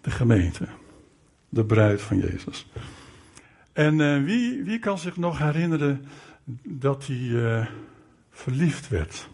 De 0.00 0.10
gemeente. 0.10 0.66
De 1.48 1.64
bruid 1.64 2.02
van 2.02 2.18
Jezus. 2.18 2.66
En 3.72 3.98
uh, 3.98 4.24
wie, 4.24 4.62
wie 4.62 4.78
kan 4.78 4.98
zich 4.98 5.16
nog 5.16 5.38
herinneren 5.38 6.04
dat 6.62 7.06
hij 7.06 7.16
uh, 7.16 7.66
verliefd 8.30 8.88
werd? 8.88 9.28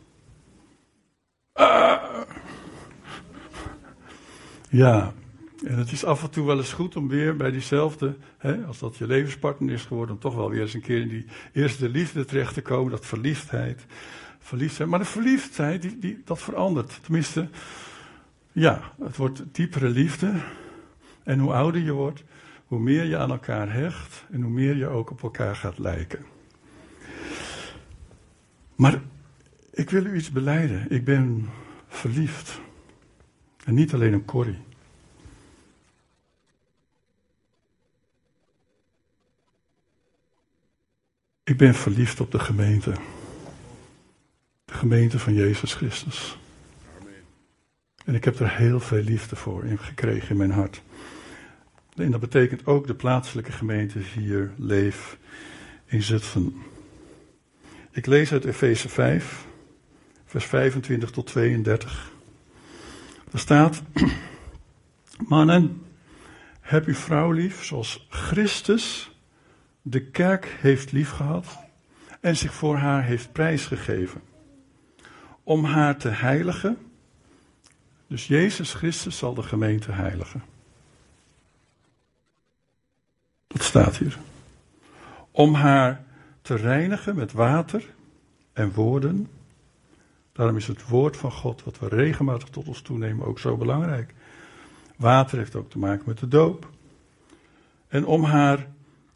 Uh. 1.54 2.22
Ja, 4.70 5.12
en 5.68 5.78
het 5.78 5.92
is 5.92 6.04
af 6.04 6.22
en 6.22 6.30
toe 6.30 6.46
wel 6.46 6.56
eens 6.56 6.72
goed 6.72 6.96
om 6.96 7.08
weer 7.08 7.37
bij 7.37 7.50
diezelfde, 7.50 8.16
hè, 8.38 8.64
als 8.64 8.78
dat 8.78 8.96
je 8.96 9.06
levenspartner 9.06 9.75
is 9.75 9.82
geworden, 9.82 10.14
om 10.14 10.20
toch 10.20 10.34
wel 10.34 10.50
weer 10.50 10.60
eens 10.60 10.75
een 10.75 10.80
keer 10.80 11.00
in 11.00 11.08
die 11.08 11.26
eerste 11.52 11.88
liefde 11.88 12.25
terecht 12.25 12.54
te 12.54 12.62
komen, 12.62 12.90
dat 12.90 13.06
verliefdheid. 13.06 13.87
Verliefdheid. 14.38 14.88
Maar 14.88 14.98
de 14.98 15.04
verliefdheid, 15.04 15.82
die, 15.82 15.98
die, 15.98 16.22
dat 16.25 16.42
verandert. 16.42 16.98
Tenminste, 17.02 17.48
ja, 18.52 18.92
het 19.02 19.16
wordt 19.16 19.42
diepere 19.52 19.88
liefde. 19.88 20.32
En 21.22 21.38
hoe 21.38 21.52
ouder 21.52 21.80
je 21.80 21.92
wordt, 21.92 22.25
hoe 22.66 22.80
meer 22.80 23.04
je 23.04 23.16
aan 23.16 23.30
elkaar 23.30 23.72
hecht 23.72 24.25
en 24.30 24.42
hoe 24.42 24.52
meer 24.52 24.76
je 24.76 24.87
ook 24.87 25.10
op 25.10 25.22
elkaar 25.22 25.56
gaat 25.56 25.78
lijken. 25.78 26.25
Maar 28.76 29.00
ik 29.72 29.90
wil 29.90 30.04
u 30.04 30.16
iets 30.16 30.30
beleiden. 30.30 30.90
Ik 30.90 31.04
ben 31.04 31.48
verliefd. 31.88 32.60
En 33.64 33.75
niet 33.75 33.94
alleen 33.94 34.12
een 34.12 34.25
Corrie. 34.25 34.66
Ik 41.49 41.57
ben 41.57 41.75
verliefd 41.75 42.21
op 42.21 42.31
de 42.31 42.38
gemeente. 42.38 42.93
De 44.64 44.73
gemeente 44.73 45.19
van 45.19 45.35
Jezus 45.35 45.75
Christus. 45.75 46.38
En 48.05 48.14
ik 48.14 48.25
heb 48.25 48.40
er 48.40 48.57
heel 48.57 48.81
veel 48.81 49.02
liefde 49.02 49.37
voor 49.37 49.64
in 49.64 49.78
gekregen 49.78 50.31
in 50.31 50.37
mijn 50.37 50.50
hart. 50.50 50.83
En 51.97 52.11
dat 52.11 52.21
betekent 52.21 52.67
ook 52.67 52.87
de 52.87 52.95
plaatselijke 52.95 53.52
gemeente 53.52 53.99
hier, 53.99 54.52
Leef, 54.57 55.19
in 55.87 56.02
Zutphen. 56.02 56.55
Ik 57.90 58.07
lees 58.07 58.33
uit 58.33 58.45
Efeze 58.45 58.88
5, 58.88 59.47
vers 60.26 60.45
25 60.45 61.11
tot 61.11 61.26
32. 61.26 62.12
Er 63.33 63.38
staat, 63.38 63.83
mannen, 65.28 65.83
heb 66.61 66.87
uw 66.87 66.95
vrouw 66.95 67.31
lief 67.31 67.64
zoals 67.64 68.07
Christus 68.11 69.11
de 69.82 70.04
kerk 70.04 70.56
heeft 70.61 70.92
liefgehad 70.92 71.58
en 72.20 72.37
zich 72.37 72.54
voor 72.54 72.76
haar 72.76 73.04
heeft 73.04 73.32
prijsgegeven. 73.32 74.20
Om 75.42 75.64
haar 75.64 75.97
te 75.97 76.08
heiligen. 76.08 76.78
Dus 78.06 78.26
Jezus 78.26 78.75
Christus 78.75 79.18
zal 79.18 79.35
de 79.35 79.42
gemeente 79.42 79.92
heiligen. 79.92 80.42
Dat 83.47 83.62
staat 83.62 83.97
hier. 83.97 84.18
Om 85.30 85.54
haar 85.54 86.04
te 86.42 86.54
reinigen 86.54 87.14
met 87.14 87.32
water 87.32 87.94
en 88.52 88.73
woorden. 88.73 89.28
Daarom 90.32 90.56
is 90.56 90.66
het 90.66 90.88
woord 90.88 91.16
van 91.16 91.32
God, 91.32 91.64
wat 91.64 91.78
we 91.78 91.88
regelmatig 91.88 92.49
tot 92.49 92.68
ons 92.68 92.80
toenemen, 92.80 93.26
ook 93.26 93.38
zo 93.38 93.56
belangrijk. 93.56 94.14
Water 94.97 95.38
heeft 95.38 95.56
ook 95.56 95.70
te 95.70 95.78
maken 95.78 96.04
met 96.06 96.18
de 96.18 96.28
doop. 96.28 96.70
En 97.88 98.06
om 98.06 98.25
haar 98.25 98.66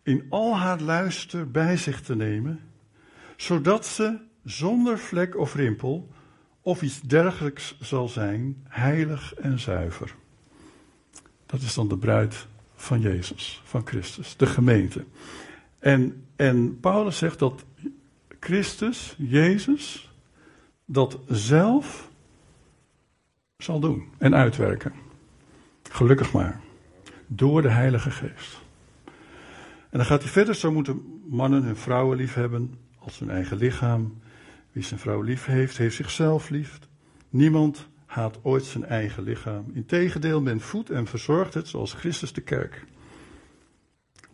in 0.02 0.26
al 0.28 0.56
haar 0.56 0.80
luister 0.80 1.50
bij 1.50 1.76
zich 1.76 2.00
te 2.00 2.16
nemen, 2.16 2.60
zodat 3.36 3.86
ze 3.86 4.18
zonder 4.44 4.98
vlek 4.98 5.36
of 5.36 5.54
rimpel 5.54 6.08
of 6.60 6.82
iets 6.82 7.00
dergelijks 7.00 7.76
zal 7.80 8.08
zijn, 8.08 8.64
heilig 8.68 9.34
en 9.34 9.58
zuiver. 9.58 10.14
Dat 11.46 11.60
is 11.60 11.74
dan 11.74 11.88
de 11.88 11.98
bruid 11.98 12.46
van 12.74 13.00
Jezus, 13.00 13.62
van 13.64 13.86
Christus, 13.86 14.36
de 14.36 14.46
gemeente. 14.46 15.04
En, 15.78 16.26
en 16.36 16.80
Paulus 16.80 17.18
zegt 17.18 17.38
dat 17.38 17.64
Christus, 18.40 19.14
Jezus, 19.18 20.12
dat 20.84 21.18
zelf 21.28 22.10
zal 23.56 23.80
doen 23.80 24.08
en 24.18 24.34
uitwerken. 24.34 24.92
Gelukkig 25.90 26.32
maar. 26.32 26.60
Door 27.26 27.62
de 27.62 27.70
Heilige 27.70 28.10
Geest. 28.10 28.60
En 29.92 29.98
dan 29.98 30.06
gaat 30.06 30.22
hij 30.22 30.30
verder, 30.30 30.54
zo 30.54 30.72
moeten 30.72 31.20
mannen 31.28 31.62
hun 31.62 31.76
vrouwen 31.76 32.16
lief 32.16 32.34
hebben 32.34 32.74
als 32.98 33.18
hun 33.18 33.30
eigen 33.30 33.56
lichaam. 33.56 34.20
Wie 34.72 34.82
zijn 34.82 35.00
vrouw 35.00 35.20
lief 35.20 35.44
heeft, 35.44 35.76
heeft 35.76 35.96
zichzelf 35.96 36.48
lief. 36.48 36.78
Niemand 37.28 37.88
haat 38.06 38.38
ooit 38.42 38.64
zijn 38.64 38.84
eigen 38.84 39.22
lichaam. 39.22 39.70
Integendeel, 39.74 40.40
men 40.40 40.60
voedt 40.60 40.90
en 40.90 41.06
verzorgt 41.06 41.54
het 41.54 41.68
zoals 41.68 41.92
Christus 41.92 42.32
de 42.32 42.40
kerk. 42.40 42.84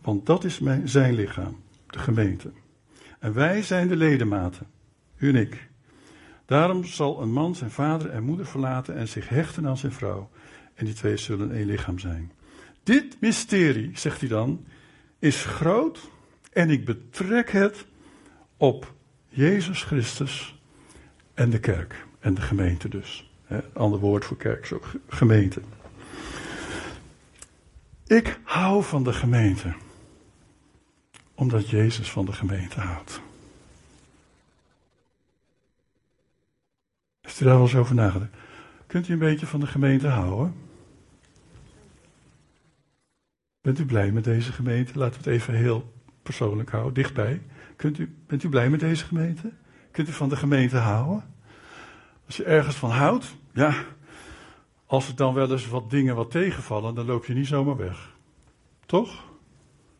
Want 0.01 0.25
dat 0.25 0.43
is 0.43 0.59
mijn, 0.59 0.89
zijn 0.89 1.13
lichaam, 1.13 1.57
de 1.87 1.99
gemeente. 1.99 2.51
En 3.19 3.33
wij 3.33 3.61
zijn 3.61 3.87
de 3.87 3.95
ledematen, 3.95 4.67
u 5.17 5.29
en 5.29 5.35
ik. 5.35 5.69
Daarom 6.45 6.85
zal 6.85 7.21
een 7.21 7.31
man 7.31 7.55
zijn 7.55 7.71
vader 7.71 8.09
en 8.09 8.23
moeder 8.23 8.45
verlaten 8.45 8.95
en 8.95 9.07
zich 9.07 9.29
hechten 9.29 9.67
aan 9.67 9.77
zijn 9.77 9.91
vrouw. 9.91 10.29
En 10.73 10.85
die 10.85 10.93
twee 10.93 11.17
zullen 11.17 11.51
één 11.51 11.67
lichaam 11.67 11.99
zijn. 11.99 12.31
Dit 12.83 13.17
mysterie, 13.21 13.91
zegt 13.93 14.19
hij 14.19 14.29
dan, 14.29 14.65
is 15.19 15.45
groot 15.45 16.09
en 16.53 16.69
ik 16.69 16.85
betrek 16.85 17.51
het 17.51 17.85
op 18.57 18.93
Jezus 19.27 19.83
Christus 19.83 20.61
en 21.33 21.49
de 21.49 21.59
kerk 21.59 22.05
en 22.19 22.33
de 22.33 22.41
gemeente 22.41 22.89
dus. 22.89 23.31
Ander 23.73 23.99
woord 23.99 24.25
voor 24.25 24.37
kerk 24.37 24.63
is 24.63 24.73
ook 24.73 24.91
gemeente. 25.07 25.61
Ik 28.07 28.39
hou 28.43 28.83
van 28.83 29.03
de 29.03 29.13
gemeente 29.13 29.73
omdat 31.33 31.69
Jezus 31.69 32.11
van 32.11 32.25
de 32.25 32.33
gemeente 32.33 32.79
houdt. 32.79 33.21
Heeft 37.21 37.39
u 37.39 37.43
daar 37.45 37.53
wel 37.53 37.63
eens 37.63 37.75
over 37.75 37.95
nagedacht? 37.95 38.31
Kunt 38.87 39.07
u 39.07 39.13
een 39.13 39.19
beetje 39.19 39.45
van 39.45 39.59
de 39.59 39.67
gemeente 39.67 40.07
houden? 40.07 40.68
Bent 43.69 43.81
u 43.81 43.85
blij 43.85 44.11
met 44.11 44.23
deze 44.23 44.51
gemeente? 44.51 44.97
Laten 44.97 45.23
we 45.23 45.29
het 45.29 45.39
even 45.39 45.53
heel 45.53 45.93
persoonlijk 46.23 46.69
houden, 46.69 46.93
dichtbij. 46.93 47.41
Kunt 47.75 47.97
u, 47.97 48.15
bent 48.27 48.43
u 48.43 48.49
blij 48.49 48.69
met 48.69 48.79
deze 48.79 49.05
gemeente? 49.05 49.51
Kunt 49.91 50.07
u 50.07 50.11
van 50.11 50.29
de 50.29 50.35
gemeente 50.35 50.77
houden? 50.77 51.23
Als 52.25 52.37
je 52.37 52.43
ergens 52.43 52.75
van 52.75 52.89
houdt, 52.89 53.35
ja, 53.53 53.73
als 54.85 55.07
er 55.07 55.15
dan 55.15 55.33
wel 55.33 55.51
eens 55.51 55.67
wat 55.67 55.89
dingen 55.89 56.15
wat 56.15 56.31
tegenvallen, 56.31 56.95
dan 56.95 57.05
loop 57.05 57.25
je 57.25 57.33
niet 57.33 57.47
zomaar 57.47 57.77
weg. 57.77 58.15
Toch? 58.85 59.23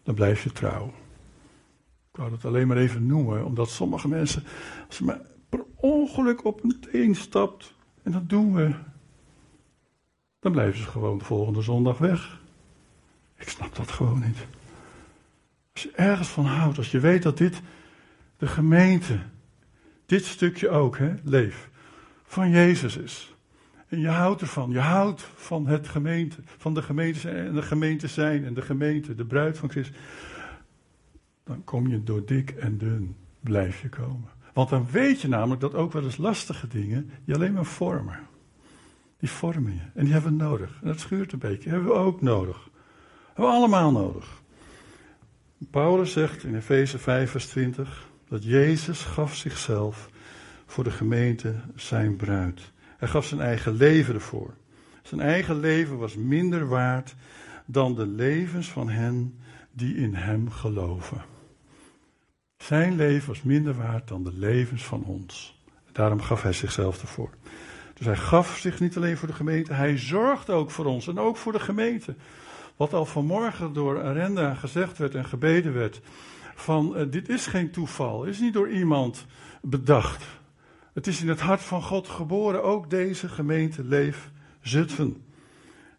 Dan 0.04 0.16
blijf 0.16 0.44
je 0.44 0.52
trouw. 0.52 0.88
Ik 2.12 2.18
wou 2.18 2.32
het 2.32 2.46
alleen 2.46 2.68
maar 2.68 2.78
even 2.78 3.06
noemen, 3.06 3.46
omdat 3.46 3.70
sommige 3.70 4.08
mensen, 4.08 4.44
als 4.88 4.96
ze 4.96 5.04
maar 5.04 5.22
per 5.50 5.66
ongeluk 5.76 6.46
op 6.46 6.64
een 6.64 6.80
teen 6.92 7.16
stapt, 7.16 7.74
en 8.04 8.12
dat 8.12 8.30
doen 8.30 8.54
we, 8.54 8.74
dan 10.40 10.52
blijven 10.52 10.80
ze 10.80 10.88
gewoon 10.88 11.18
de 11.18 11.26
volgende 11.26 11.62
zondag 11.62 11.98
weg. 11.98 12.48
Ik 13.40 13.50
snap 13.50 13.76
dat 13.76 13.92
gewoon 13.92 14.20
niet. 14.20 14.38
Als 15.74 15.84
je 15.84 15.92
ergens 15.92 16.28
van 16.28 16.46
houdt, 16.46 16.78
als 16.78 16.92
je 16.92 17.00
weet 17.00 17.24
dat 17.24 17.38
dit 17.38 17.62
de 18.38 18.48
gemeente, 18.48 19.20
dit 20.06 20.26
stukje 20.26 20.70
ook, 20.70 20.98
hè, 20.98 21.14
leef, 21.24 21.70
van 22.24 22.50
Jezus 22.50 22.98
is. 22.98 23.34
En 23.88 24.00
je 24.00 24.08
houdt 24.08 24.42
ervan, 24.42 24.72
je 24.72 24.80
houdt 24.80 25.28
van 25.36 25.68
het 25.68 25.88
gemeente, 25.88 26.38
van 26.58 26.74
de 26.74 26.82
gemeente 26.82 27.30
en 27.30 27.54
de 27.54 27.62
gemeente 27.62 28.08
zijn 28.08 28.46
en 28.46 28.54
de 28.54 28.62
gemeente, 28.62 29.16
de 29.16 29.26
bruid 29.26 29.58
van 29.58 29.70
Christus. 29.70 29.98
Dan 31.44 31.64
kom 31.64 31.88
je 31.88 32.04
door 32.04 32.26
dik 32.26 32.50
en 32.50 32.78
dun, 32.78 33.16
blijf 33.40 33.82
je 33.82 33.90
komen. 33.90 34.30
Want 34.54 34.70
dan 34.70 34.88
weet 34.92 35.22
je 35.22 35.28
namelijk 35.28 35.62
dat 35.62 35.76
ook 35.76 35.94
wel 35.94 36.04
eens 36.04 36.18
lastige 36.18 36.68
dingen 36.68 37.10
je 37.24 37.34
alleen 37.34 37.54
maar 37.54 37.66
vormen. 37.66 38.20
Die 39.20 39.30
vormen 39.30 39.74
je. 39.74 39.82
En 39.94 40.04
die 40.04 40.14
hebben 40.14 40.38
we 40.38 40.44
nodig. 40.44 40.80
En 40.82 40.88
dat 40.88 41.00
schuurt 41.00 41.32
een 41.32 41.40
beetje. 41.40 41.70
hebben 41.70 41.88
we 41.88 41.94
ook 41.94 42.22
nodig. 42.22 42.70
Hebben 43.40 43.60
we 43.60 43.66
allemaal 43.66 43.92
nodig. 43.92 44.42
Paulus 45.72 46.12
zegt 46.12 46.44
in 46.44 46.56
Efeze 46.56 46.98
5, 46.98 47.32
vers 47.32 47.48
20 47.48 48.10
dat 48.28 48.44
Jezus 48.44 49.02
gaf 49.02 49.36
zichzelf 49.36 50.10
voor 50.66 50.84
de 50.84 50.92
gemeente 50.92 51.56
zijn 51.76 52.16
bruid. 52.16 52.72
Hij 52.98 53.08
gaf 53.08 53.26
zijn 53.26 53.42
eigen 53.42 53.74
leven 53.74 54.14
ervoor. 54.14 54.54
Zijn 55.04 55.22
eigen 55.22 55.60
leven 55.60 55.98
was 55.98 56.16
minder 56.16 56.68
waard 56.68 57.16
dan 57.66 57.96
de 57.96 58.08
levens 58.08 58.68
van 58.70 58.90
hen 58.90 59.40
die 59.72 59.96
in 59.96 60.14
hem 60.14 60.50
geloven. 60.50 61.22
Zijn 62.58 62.96
leven 62.96 63.28
was 63.28 63.42
minder 63.42 63.76
waard 63.76 64.08
dan 64.08 64.24
de 64.24 64.34
levens 64.34 64.84
van 64.84 65.04
ons. 65.04 65.62
Daarom 65.92 66.22
gaf 66.22 66.42
hij 66.42 66.54
zichzelf 66.54 67.02
ervoor. 67.02 67.30
Dus 67.94 68.06
hij 68.06 68.16
gaf 68.18 68.58
zich 68.58 68.80
niet 68.80 68.98
alleen 68.98 69.18
voor 69.18 69.28
de 69.28 69.34
gemeente, 69.34 69.74
hij 69.74 69.98
zorgt 69.98 70.50
ook 70.50 70.72
voor 70.72 70.86
ons 70.86 71.08
en 71.08 71.20
ook 71.20 71.38
voor 71.38 71.52
de 71.52 71.60
gemeente. 71.60 72.16
Wat 72.80 72.94
al 72.94 73.06
vanmorgen 73.06 73.74
door 73.74 74.04
Arenda 74.04 74.54
gezegd 74.54 74.98
werd 74.98 75.16
en 75.16 75.26
gebeden 75.26 75.74
werd: 75.74 76.02
van 76.56 76.94
uh, 76.98 77.04
dit 77.10 77.30
is 77.30 77.48
geen 77.48 77.72
toeval, 77.72 78.24
is 78.24 78.40
niet 78.40 78.54
door 78.54 78.70
iemand 78.70 79.26
bedacht. 79.62 80.26
Het 80.94 81.08
is 81.08 81.22
in 81.22 81.28
het 81.28 81.40
hart 81.40 81.62
van 81.62 81.82
God 81.82 82.08
geboren, 82.08 82.64
ook 82.64 82.90
deze 82.90 83.30
gemeente 83.30 83.84
Leef 83.84 84.32
Zutphen. 84.62 85.24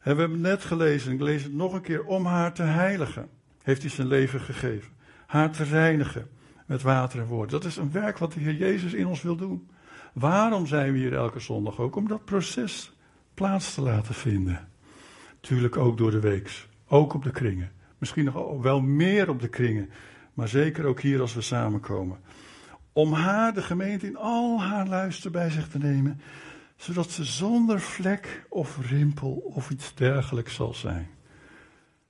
En 0.00 0.14
we 0.14 0.20
hebben 0.20 0.40
net 0.40 0.64
gelezen, 0.64 1.12
ik 1.12 1.20
lees 1.20 1.42
het 1.42 1.52
nog 1.52 1.72
een 1.72 1.80
keer, 1.80 2.04
om 2.04 2.26
haar 2.26 2.52
te 2.52 2.62
heiligen, 2.62 3.28
heeft 3.62 3.82
hij 3.82 3.90
zijn 3.90 4.08
leven 4.08 4.40
gegeven. 4.40 4.92
Haar 5.26 5.50
te 5.50 5.64
reinigen 5.64 6.28
met 6.66 6.82
water 6.82 7.20
en 7.20 7.26
woord. 7.26 7.50
Dat 7.50 7.64
is 7.64 7.76
een 7.76 7.92
werk 7.92 8.18
wat 8.18 8.32
de 8.32 8.40
Heer 8.40 8.54
Jezus 8.54 8.92
in 8.92 9.06
ons 9.06 9.22
wil 9.22 9.36
doen. 9.36 9.70
Waarom 10.12 10.66
zijn 10.66 10.92
we 10.92 10.98
hier 10.98 11.14
elke 11.14 11.40
zondag 11.40 11.78
ook? 11.78 11.96
Om 11.96 12.08
dat 12.08 12.24
proces 12.24 12.92
plaats 13.34 13.74
te 13.74 13.80
laten 13.80 14.14
vinden. 14.14 14.68
Tuurlijk 15.40 15.76
ook 15.76 15.98
door 15.98 16.10
de 16.10 16.20
weeks. 16.20 16.68
Ook 16.92 17.14
op 17.14 17.22
de 17.22 17.30
kringen. 17.30 17.70
Misschien 17.98 18.24
nog 18.24 18.60
wel 18.62 18.80
meer 18.80 19.28
op 19.28 19.40
de 19.40 19.48
kringen. 19.48 19.90
Maar 20.34 20.48
zeker 20.48 20.84
ook 20.84 21.00
hier 21.00 21.20
als 21.20 21.34
we 21.34 21.40
samenkomen. 21.40 22.18
Om 22.92 23.12
haar, 23.12 23.54
de 23.54 23.62
gemeente, 23.62 24.06
in 24.06 24.16
al 24.16 24.62
haar 24.62 24.86
luister 24.86 25.30
bij 25.30 25.50
zich 25.50 25.68
te 25.68 25.78
nemen. 25.78 26.20
Zodat 26.76 27.10
ze 27.10 27.24
zonder 27.24 27.80
vlek 27.80 28.46
of 28.48 28.90
rimpel 28.90 29.30
of 29.30 29.70
iets 29.70 29.94
dergelijks 29.94 30.54
zal 30.54 30.74
zijn. 30.74 31.08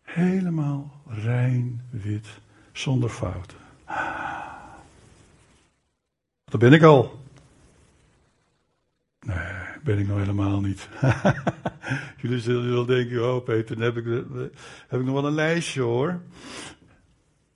Helemaal 0.03 1.03
rein 1.07 1.83
wit, 1.91 2.27
zonder 2.73 3.11
fouten. 3.11 3.59
Daar 6.45 6.59
ben 6.59 6.73
ik 6.73 6.83
al. 6.83 7.23
Nee, 9.21 9.79
ben 9.83 9.99
ik 9.99 10.07
nog 10.07 10.19
helemaal 10.19 10.61
niet. 10.61 10.89
Jullie 12.21 12.41
zullen 12.41 12.71
wel 12.71 12.87
denken, 12.87 13.35
oh 13.35 13.45
Peter, 13.45 13.77
dan 13.77 13.85
heb 13.85 13.97
ik, 13.97 14.05
heb 14.89 15.01
ik 15.01 15.07
nog 15.07 15.15
wel 15.15 15.27
een 15.27 15.35
lijstje 15.35 15.81
hoor. 15.81 16.21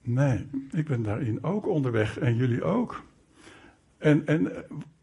Nee, 0.03 0.47
ik 0.71 0.87
ben 0.87 1.03
daarin 1.03 1.45
ook 1.45 1.69
onderweg 1.69 2.19
en 2.19 2.37
jullie 2.37 2.63
ook. 2.63 3.03
En, 3.99 4.27
en 4.27 4.53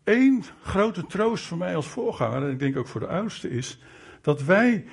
één 0.04 0.44
grote 0.62 1.06
troost 1.06 1.46
voor 1.46 1.58
mij 1.58 1.76
als 1.76 1.88
voorganger, 1.88 2.44
en 2.44 2.52
ik 2.52 2.60
denk 2.60 2.78
ook 2.78 2.88
voor 2.88 3.00
de 3.00 3.08
oudste, 3.08 3.50
is 3.50 3.80
dat 4.22 4.44
wij 4.44 4.86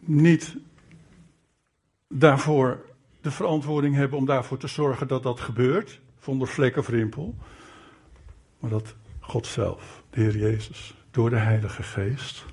niet 0.00 0.56
daarvoor 2.08 2.84
de 3.20 3.30
verantwoording 3.30 3.94
hebben 3.94 4.18
om 4.18 4.26
daarvoor 4.26 4.58
te 4.58 4.66
zorgen 4.66 5.08
dat 5.08 5.22
dat 5.22 5.40
gebeurt, 5.40 6.00
zonder 6.20 6.48
vlek 6.48 6.76
of 6.76 6.88
rimpel. 6.88 7.34
Maar 8.58 8.70
dat 8.70 8.94
God 9.20 9.46
zelf, 9.46 10.02
de 10.10 10.20
Heer 10.20 10.36
Jezus, 10.36 10.94
door 11.10 11.30
de 11.30 11.36
Heilige 11.36 11.82
Geest, 11.82 12.44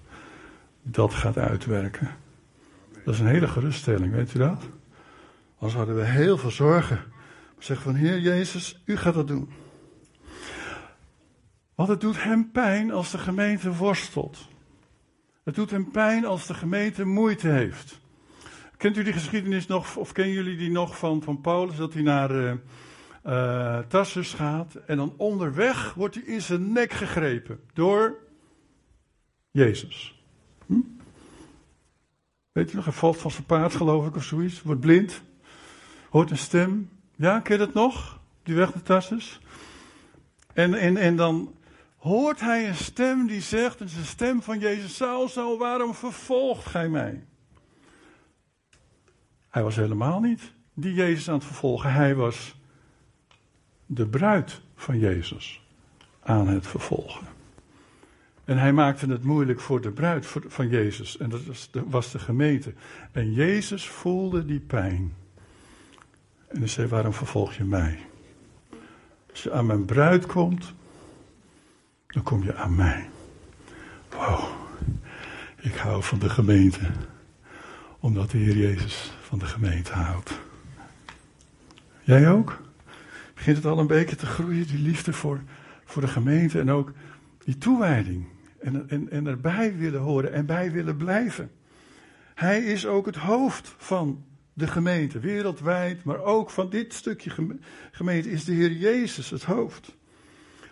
dat 0.84 1.14
gaat 1.14 1.38
uitwerken. 1.38 2.10
Dat 3.06 3.14
is 3.14 3.20
een 3.20 3.28
hele 3.28 3.48
geruststelling, 3.48 4.14
weet 4.14 4.34
u 4.34 4.40
dat? 4.40 4.70
Anders 5.58 5.74
hadden 5.74 5.96
we 5.96 6.06
heel 6.06 6.38
veel 6.38 6.52
zorgen. 6.52 6.98
Maar 7.56 7.64
zeggen 7.64 7.86
van 7.86 7.96
Heer 7.96 8.20
Jezus, 8.20 8.82
u 8.86 8.98
gaat 8.98 9.14
dat 9.14 9.28
doen. 9.28 9.50
Want 11.76 11.90
het 11.90 12.02
doet 12.02 12.24
hem 12.24 12.52
pijn 12.52 12.92
als 12.92 13.12
de 13.12 13.18
gemeente 13.18 13.74
worstelt. 13.74 14.48
Het 15.44 15.56
doet 15.56 15.72
hem 15.72 15.92
pijn 15.92 16.26
als 16.26 16.48
de 16.48 16.54
gemeente 16.54 17.06
moeite 17.06 17.48
heeft. 17.48 18.00
Kent 18.78 18.98
u 18.98 19.04
die 19.04 19.14
geschiedenis 19.14 19.68
nog, 19.68 19.96
of 19.96 20.12
kennen 20.12 20.34
jullie 20.34 20.58
die 20.58 20.72
nog 20.72 20.98
van, 20.98 21.22
van 21.24 21.42
Paulus, 21.42 21.76
dat 21.76 21.94
hij 21.94 22.02
naar 22.02 22.60
uh, 23.26 23.80
Tarsus 23.88 24.34
gaat 24.34 24.76
en 24.76 24.98
dan 24.98 25.14
onderweg 25.18 25.94
wordt 25.94 26.16
hij 26.16 26.24
in 26.24 26.42
zijn 26.42 26.72
nek 26.72 26.92
gegrepen 26.92 27.60
door 27.74 28.18
Jezus. 29.52 30.23
Hm? 30.66 30.80
Weet 32.52 32.70
je 32.70 32.76
nog, 32.76 32.86
hij 32.86 32.94
valt 32.94 33.18
van 33.18 33.32
zijn 33.32 33.46
paard 33.46 33.76
geloof 33.76 34.08
ik 34.08 34.16
of 34.16 34.24
zoiets, 34.24 34.62
wordt 34.62 34.82
blind, 34.82 35.22
hoort 36.10 36.32
een 36.32 36.38
stem. 36.38 36.90
Ja, 37.16 37.40
ken 37.40 37.58
je 37.58 37.66
dat 37.66 37.74
nog? 37.74 38.20
Die 38.44 38.56
weg 38.56 38.74
naar 38.74 38.84
Tarsus. 38.84 39.40
En, 40.54 40.74
en, 40.74 40.98
en 40.98 41.16
dan 41.16 41.56
hoort 41.98 42.40
hij 42.40 42.68
een 42.68 42.76
stem 42.76 43.28
die 43.28 43.42
zegt, 43.42 43.80
een 43.80 43.90
stem 43.90 44.42
van 44.42 44.60
Jezus, 44.60 44.96
Saul, 44.96 45.28
Saul, 45.28 45.58
waarom 45.58 45.94
vervolgt 45.94 46.66
gij 46.66 46.90
mij? 46.90 47.24
Hij 49.50 49.64
was 49.64 49.76
helemaal 49.76 50.20
niet 50.20 50.54
die 50.74 50.94
Jezus 50.94 51.28
aan 51.28 51.36
het 51.36 51.46
vervolgen. 51.46 51.94
Hij 51.94 52.16
was 52.16 52.56
de 53.86 54.08
bruid 54.08 54.62
van 54.76 55.00
Jezus 55.00 55.62
aan 56.24 56.48
het 56.48 56.68
vervolgen. 56.68 57.28
En 58.46 58.58
hij 58.58 58.74
maakte 58.74 59.08
het 59.08 59.24
moeilijk 59.24 59.60
voor 59.60 59.82
de 59.82 59.92
bruid 59.92 60.28
van 60.48 60.70
Jezus. 60.70 61.18
En 61.18 61.30
dat 61.30 61.42
was 61.88 62.12
de, 62.12 62.20
gemeente. 62.20 62.74
En 63.12 63.34
Jezus 63.34 63.88
voelde 63.88 64.46
die 64.46 64.60
pijn. 64.60 65.14
En 66.48 66.58
hij 66.58 66.68
zei: 66.68 66.88
Waarom 66.88 67.14
vervolg 67.14 67.54
je 67.54 67.64
mij? 67.64 68.00
Als 69.30 69.44
je 69.44 69.52
aan 69.52 69.66
mijn 69.66 69.86
bruid 69.86 70.26
komt, 70.26 70.74
dan 72.08 72.24
kom 72.24 72.44
je 72.44 72.56
aan 72.56 72.76
mij. 72.76 73.10
Wow, 74.10 74.44
ik 75.60 75.76
hou 75.76 76.04
van 76.04 76.20
de 76.20 76.30
gemeente. 76.30 76.92
Omdat 78.00 78.32
de 78.32 78.38
Heer 78.38 78.58
Jezus 78.58 79.14
van 79.22 79.40
de 79.40 79.46
gemeente 79.46 79.92
houdt. 79.92 80.40
Jij 82.02 82.30
ook? 82.30 82.62
Begint 83.34 83.58
het 83.58 83.66
al 83.66 83.80
een 83.80 83.88
beetje 83.88 84.16
te 84.16 84.26
groeien, 84.26 84.68
die 84.68 84.80
liefde 84.80 85.14
voor, 85.14 85.42
voor 85.86 86.02
de 86.02 86.08
gemeente 86.08 86.60
en 86.60 86.72
ook 86.72 86.92
die 87.44 87.58
toewijding. 87.58 88.26
En, 88.64 88.90
en, 88.90 89.12
en 89.12 89.28
erbij 89.28 89.76
willen 89.78 90.02
horen 90.02 90.34
en 90.34 90.46
bij 90.46 90.72
willen 90.72 90.98
blijven. 90.98 91.52
Hij 92.36 92.64
is 92.64 92.86
ook 92.86 93.06
het 93.06 93.16
hoofd 93.16 93.76
van 93.78 94.26
de 94.54 94.68
gemeente, 94.68 95.20
wereldwijd, 95.20 96.04
maar 96.04 96.22
ook 96.22 96.50
van 96.50 96.70
dit 96.70 96.94
stukje 96.94 97.32
gemeente 97.92 98.32
is 98.32 98.46
de 98.46 98.54
Heer 98.54 98.72
Jezus 98.72 99.30
het 99.30 99.44
hoofd. 99.44 99.96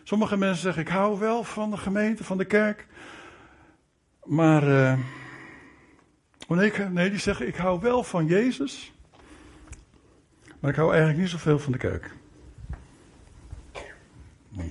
Sommige 0.04 0.38
mensen 0.38 0.62
zeggen, 0.62 0.82
ik 0.82 0.88
hou 0.88 1.20
wel 1.20 1.44
van 1.44 1.72
de 1.72 1.78
gemeente, 1.78 2.24
van 2.24 2.38
de 2.38 2.46
kerk. 2.46 2.88
Maar, 4.24 4.68
uh, 4.68 5.00
nee, 6.48 6.72
nee, 6.90 7.10
die 7.10 7.20
zeggen, 7.20 7.48
ik 7.48 7.56
hou 7.56 7.80
wel 7.80 8.04
van 8.04 8.26
Jezus. 8.26 8.94
Maar 10.60 10.70
ik 10.70 10.76
hou 10.76 10.90
eigenlijk 10.90 11.20
niet 11.20 11.30
zoveel 11.30 11.60
van 11.60 11.72
de 11.72 11.78
kerk. 11.78 12.12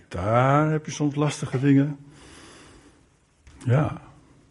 Daar 0.08 0.70
heb 0.70 0.86
je 0.86 0.92
soms 0.92 1.14
lastige 1.14 1.60
dingen. 1.60 1.98
Ja, 3.64 4.00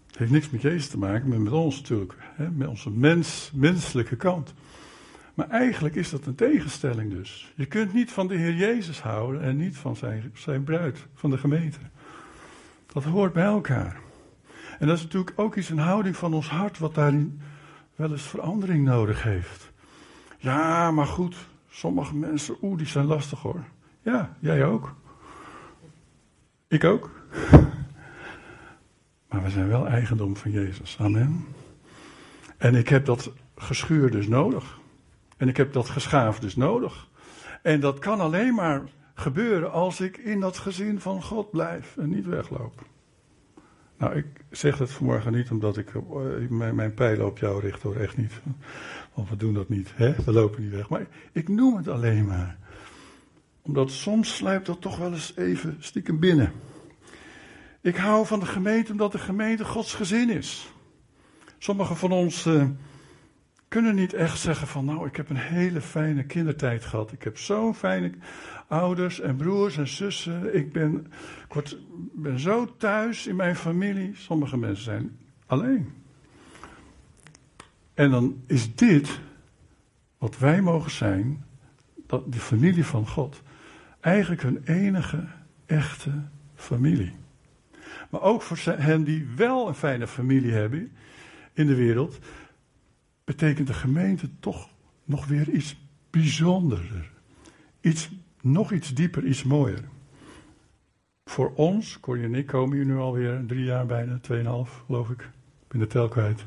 het 0.07 0.17
heeft 0.17 0.31
niks 0.31 0.49
met 0.49 0.61
Jezus 0.61 0.87
te 0.87 0.97
maken, 0.97 1.29
maar 1.29 1.41
met 1.41 1.53
ons 1.53 1.77
natuurlijk. 1.77 2.15
Hè, 2.19 2.49
met 2.51 2.67
onze 2.67 2.89
mens, 2.91 3.51
menselijke 3.53 4.15
kant. 4.15 4.53
Maar 5.33 5.49
eigenlijk 5.49 5.95
is 5.95 6.09
dat 6.09 6.25
een 6.25 6.35
tegenstelling 6.35 7.11
dus. 7.11 7.53
Je 7.55 7.65
kunt 7.65 7.93
niet 7.93 8.11
van 8.11 8.27
de 8.27 8.35
Heer 8.35 8.53
Jezus 8.53 9.01
houden 9.01 9.41
en 9.41 9.57
niet 9.57 9.77
van 9.77 9.95
zijn, 9.95 10.31
zijn 10.33 10.63
bruid, 10.63 11.07
van 11.13 11.29
de 11.29 11.37
gemeente. 11.37 11.79
Dat 12.85 13.03
hoort 13.03 13.33
bij 13.33 13.43
elkaar. 13.43 13.99
En 14.79 14.87
dat 14.87 14.97
is 14.97 15.03
natuurlijk 15.03 15.33
ook 15.35 15.55
iets, 15.55 15.69
een 15.69 15.77
houding 15.77 16.15
van 16.15 16.33
ons 16.33 16.49
hart, 16.49 16.77
wat 16.77 16.95
daarin 16.95 17.41
wel 17.95 18.11
eens 18.11 18.27
verandering 18.27 18.85
nodig 18.85 19.23
heeft. 19.23 19.71
Ja, 20.37 20.91
maar 20.91 21.05
goed, 21.05 21.35
sommige 21.69 22.15
mensen, 22.15 22.55
oeh, 22.61 22.77
die 22.77 22.87
zijn 22.87 23.05
lastig 23.05 23.39
hoor. 23.39 23.63
Ja, 24.01 24.37
jij 24.39 24.65
ook. 24.65 24.95
Ik 26.67 26.83
ook. 26.83 27.09
Maar 29.29 29.43
we 29.43 29.49
zijn 29.49 29.67
wel 29.67 29.87
eigendom 29.87 30.35
van 30.37 30.51
Jezus. 30.51 30.97
Amen. 30.99 31.45
En 32.57 32.75
ik 32.75 32.89
heb 32.89 33.05
dat 33.05 33.31
geschuur 33.55 34.11
dus 34.11 34.27
nodig. 34.27 34.79
En 35.37 35.47
ik 35.47 35.57
heb 35.57 35.73
dat 35.73 35.89
geschaafd 35.89 36.41
dus 36.41 36.55
nodig. 36.55 37.07
En 37.61 37.79
dat 37.79 37.99
kan 37.99 38.19
alleen 38.19 38.53
maar 38.53 38.81
gebeuren 39.13 39.71
als 39.71 40.01
ik 40.01 40.17
in 40.17 40.39
dat 40.39 40.57
gezin 40.57 40.99
van 40.99 41.23
God 41.23 41.51
blijf 41.51 41.97
en 41.97 42.09
niet 42.09 42.25
wegloop. 42.25 42.85
Nou, 43.97 44.15
ik 44.15 44.25
zeg 44.49 44.77
het 44.77 44.91
vanmorgen 44.91 45.31
niet 45.31 45.51
omdat 45.51 45.77
ik 45.77 45.93
uh, 45.93 46.49
mijn, 46.49 46.75
mijn 46.75 46.93
pijlen 46.93 47.25
op 47.25 47.37
jou 47.37 47.61
richt, 47.61 47.81
hoor, 47.81 47.95
echt 47.95 48.17
niet. 48.17 48.33
Want 49.13 49.29
we 49.29 49.35
doen 49.35 49.53
dat 49.53 49.69
niet, 49.69 49.91
hè? 49.95 50.13
we 50.25 50.31
lopen 50.31 50.61
niet 50.61 50.71
weg. 50.71 50.89
Maar 50.89 51.07
ik 51.31 51.47
noem 51.47 51.77
het 51.77 51.87
alleen 51.87 52.25
maar. 52.25 52.57
Omdat 53.61 53.91
soms 53.91 54.35
sluipt 54.35 54.65
dat 54.65 54.81
toch 54.81 54.97
wel 54.97 55.11
eens 55.11 55.35
even 55.35 55.77
stiekem 55.79 56.19
binnen. 56.19 56.51
Ik 57.81 57.95
hou 57.95 58.25
van 58.25 58.39
de 58.39 58.45
gemeente 58.45 58.91
omdat 58.91 59.11
de 59.11 59.17
gemeente 59.17 59.65
Gods 59.65 59.93
gezin 59.93 60.29
is. 60.29 60.73
Sommigen 61.57 61.97
van 61.97 62.11
ons 62.11 62.45
uh, 62.45 62.65
kunnen 63.67 63.95
niet 63.95 64.13
echt 64.13 64.39
zeggen 64.39 64.67
van 64.67 64.85
nou, 64.85 65.07
ik 65.07 65.15
heb 65.15 65.29
een 65.29 65.37
hele 65.37 65.81
fijne 65.81 66.23
kindertijd 66.23 66.85
gehad. 66.85 67.11
Ik 67.11 67.23
heb 67.23 67.37
zo'n 67.37 67.75
fijne 67.75 68.11
ouders 68.67 69.19
en 69.19 69.35
broers 69.35 69.77
en 69.77 69.87
zussen. 69.87 70.55
Ik 70.55 70.71
ben, 70.71 71.07
ik 71.47 71.53
word, 71.53 71.77
ben 72.13 72.39
zo 72.39 72.75
thuis 72.77 73.27
in 73.27 73.35
mijn 73.35 73.55
familie. 73.55 74.15
Sommige 74.15 74.57
mensen 74.57 74.83
zijn 74.83 75.17
alleen. 75.45 75.93
En 77.93 78.11
dan 78.11 78.41
is 78.47 78.75
dit 78.75 79.19
wat 80.17 80.37
wij 80.37 80.61
mogen 80.61 80.91
zijn, 80.91 81.45
dat 82.07 82.33
de 82.33 82.39
familie 82.39 82.85
van 82.85 83.07
God, 83.07 83.41
eigenlijk 83.99 84.41
hun 84.41 84.61
enige 84.65 85.27
echte 85.65 86.11
familie. 86.55 87.18
Maar 88.09 88.21
ook 88.21 88.41
voor 88.41 88.73
hen 88.73 89.03
die 89.03 89.27
wel 89.35 89.67
een 89.67 89.75
fijne 89.75 90.07
familie 90.07 90.51
hebben 90.51 90.91
in 91.53 91.67
de 91.67 91.75
wereld, 91.75 92.19
betekent 93.23 93.67
de 93.67 93.73
gemeente 93.73 94.29
toch 94.39 94.69
nog 95.03 95.25
weer 95.25 95.49
iets 95.49 95.77
bijzonderder. 96.09 97.11
Iets, 97.81 98.09
nog 98.41 98.71
iets 98.71 98.93
dieper, 98.93 99.25
iets 99.25 99.43
mooier. 99.43 99.83
Voor 101.25 101.53
ons, 101.55 101.99
Corrie 101.99 102.23
en 102.23 102.35
ik 102.35 102.45
komen 102.45 102.75
hier 102.75 102.85
nu 102.85 102.97
alweer 102.97 103.43
drie 103.47 103.63
jaar 103.63 103.85
bijna, 103.85 104.17
tweeënhalf 104.21 104.83
geloof 104.85 105.09
ik. 105.09 105.21
Ik 105.21 105.67
ben 105.67 105.79
de 105.79 105.87
tel 105.87 106.07
kwijt. 106.07 106.45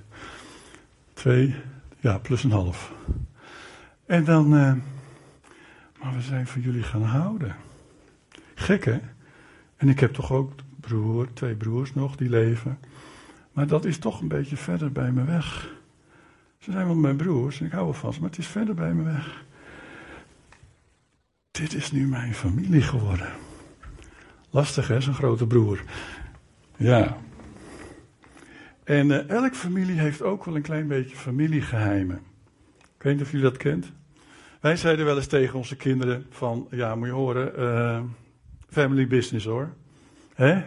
Twee, 1.12 1.54
ja, 2.00 2.18
plus 2.18 2.44
een 2.44 2.50
half. 2.50 2.92
En 4.06 4.24
dan, 4.24 4.44
uh, 4.44 4.74
maar 6.00 6.14
we 6.14 6.20
zijn 6.20 6.46
van 6.46 6.60
jullie 6.60 6.82
gaan 6.82 7.02
houden. 7.02 7.56
Gek 8.54 8.84
hè? 8.84 8.98
En 9.76 9.88
ik 9.88 10.00
heb 10.00 10.12
toch 10.12 10.32
ook 10.32 10.52
broer, 10.82 11.32
twee 11.32 11.54
broers 11.54 11.94
nog 11.94 12.16
die 12.16 12.28
leven. 12.28 12.78
Maar 13.52 13.66
dat 13.66 13.84
is 13.84 13.98
toch 13.98 14.20
een 14.20 14.28
beetje 14.28 14.56
verder 14.56 14.92
bij 14.92 15.12
me 15.12 15.24
weg. 15.24 15.74
Ze 16.58 16.72
zijn 16.72 16.86
wel 16.86 16.94
mijn 16.94 17.16
broers 17.16 17.60
en 17.60 17.66
ik 17.66 17.72
hou 17.72 17.94
wel 18.02 18.12
ze, 18.12 18.20
maar 18.20 18.28
het 18.28 18.38
is 18.38 18.46
verder 18.46 18.74
bij 18.74 18.94
me 18.94 19.02
weg. 19.02 19.44
Dit 21.50 21.74
is 21.74 21.92
nu 21.92 22.06
mijn 22.06 22.34
familie 22.34 22.82
geworden. 22.82 23.32
Lastig 24.50 24.88
hè, 24.88 25.00
zo'n 25.00 25.14
grote 25.14 25.46
broer. 25.46 25.82
Ja. 26.76 27.16
En 28.84 29.10
uh, 29.10 29.28
elk 29.28 29.54
familie 29.54 30.00
heeft 30.00 30.22
ook 30.22 30.44
wel 30.44 30.56
een 30.56 30.62
klein 30.62 30.88
beetje 30.88 31.16
familiegeheimen. 31.16 32.20
Ik 32.96 33.02
weet 33.02 33.12
niet 33.12 33.22
of 33.22 33.30
jullie 33.30 33.46
dat 33.46 33.56
kent. 33.56 33.92
Wij 34.60 34.76
zeiden 34.76 35.04
wel 35.04 35.16
eens 35.16 35.26
tegen 35.26 35.58
onze 35.58 35.76
kinderen 35.76 36.26
van, 36.30 36.66
ja 36.70 36.94
moet 36.94 37.06
je 37.06 37.12
horen, 37.12 37.52
uh, 37.58 38.00
family 38.68 39.06
business 39.06 39.46
hoor. 39.46 39.74
Hè? 40.34 40.54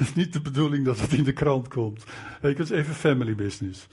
Het 0.00 0.08
is 0.08 0.14
niet 0.14 0.32
de 0.32 0.40
bedoeling 0.40 0.84
dat 0.84 1.00
het 1.00 1.12
in 1.12 1.24
de 1.24 1.32
krant 1.32 1.68
komt. 1.68 2.04
Het 2.40 2.58
is 2.58 2.70
even 2.70 2.94
family 2.94 3.34
business. 3.34 3.88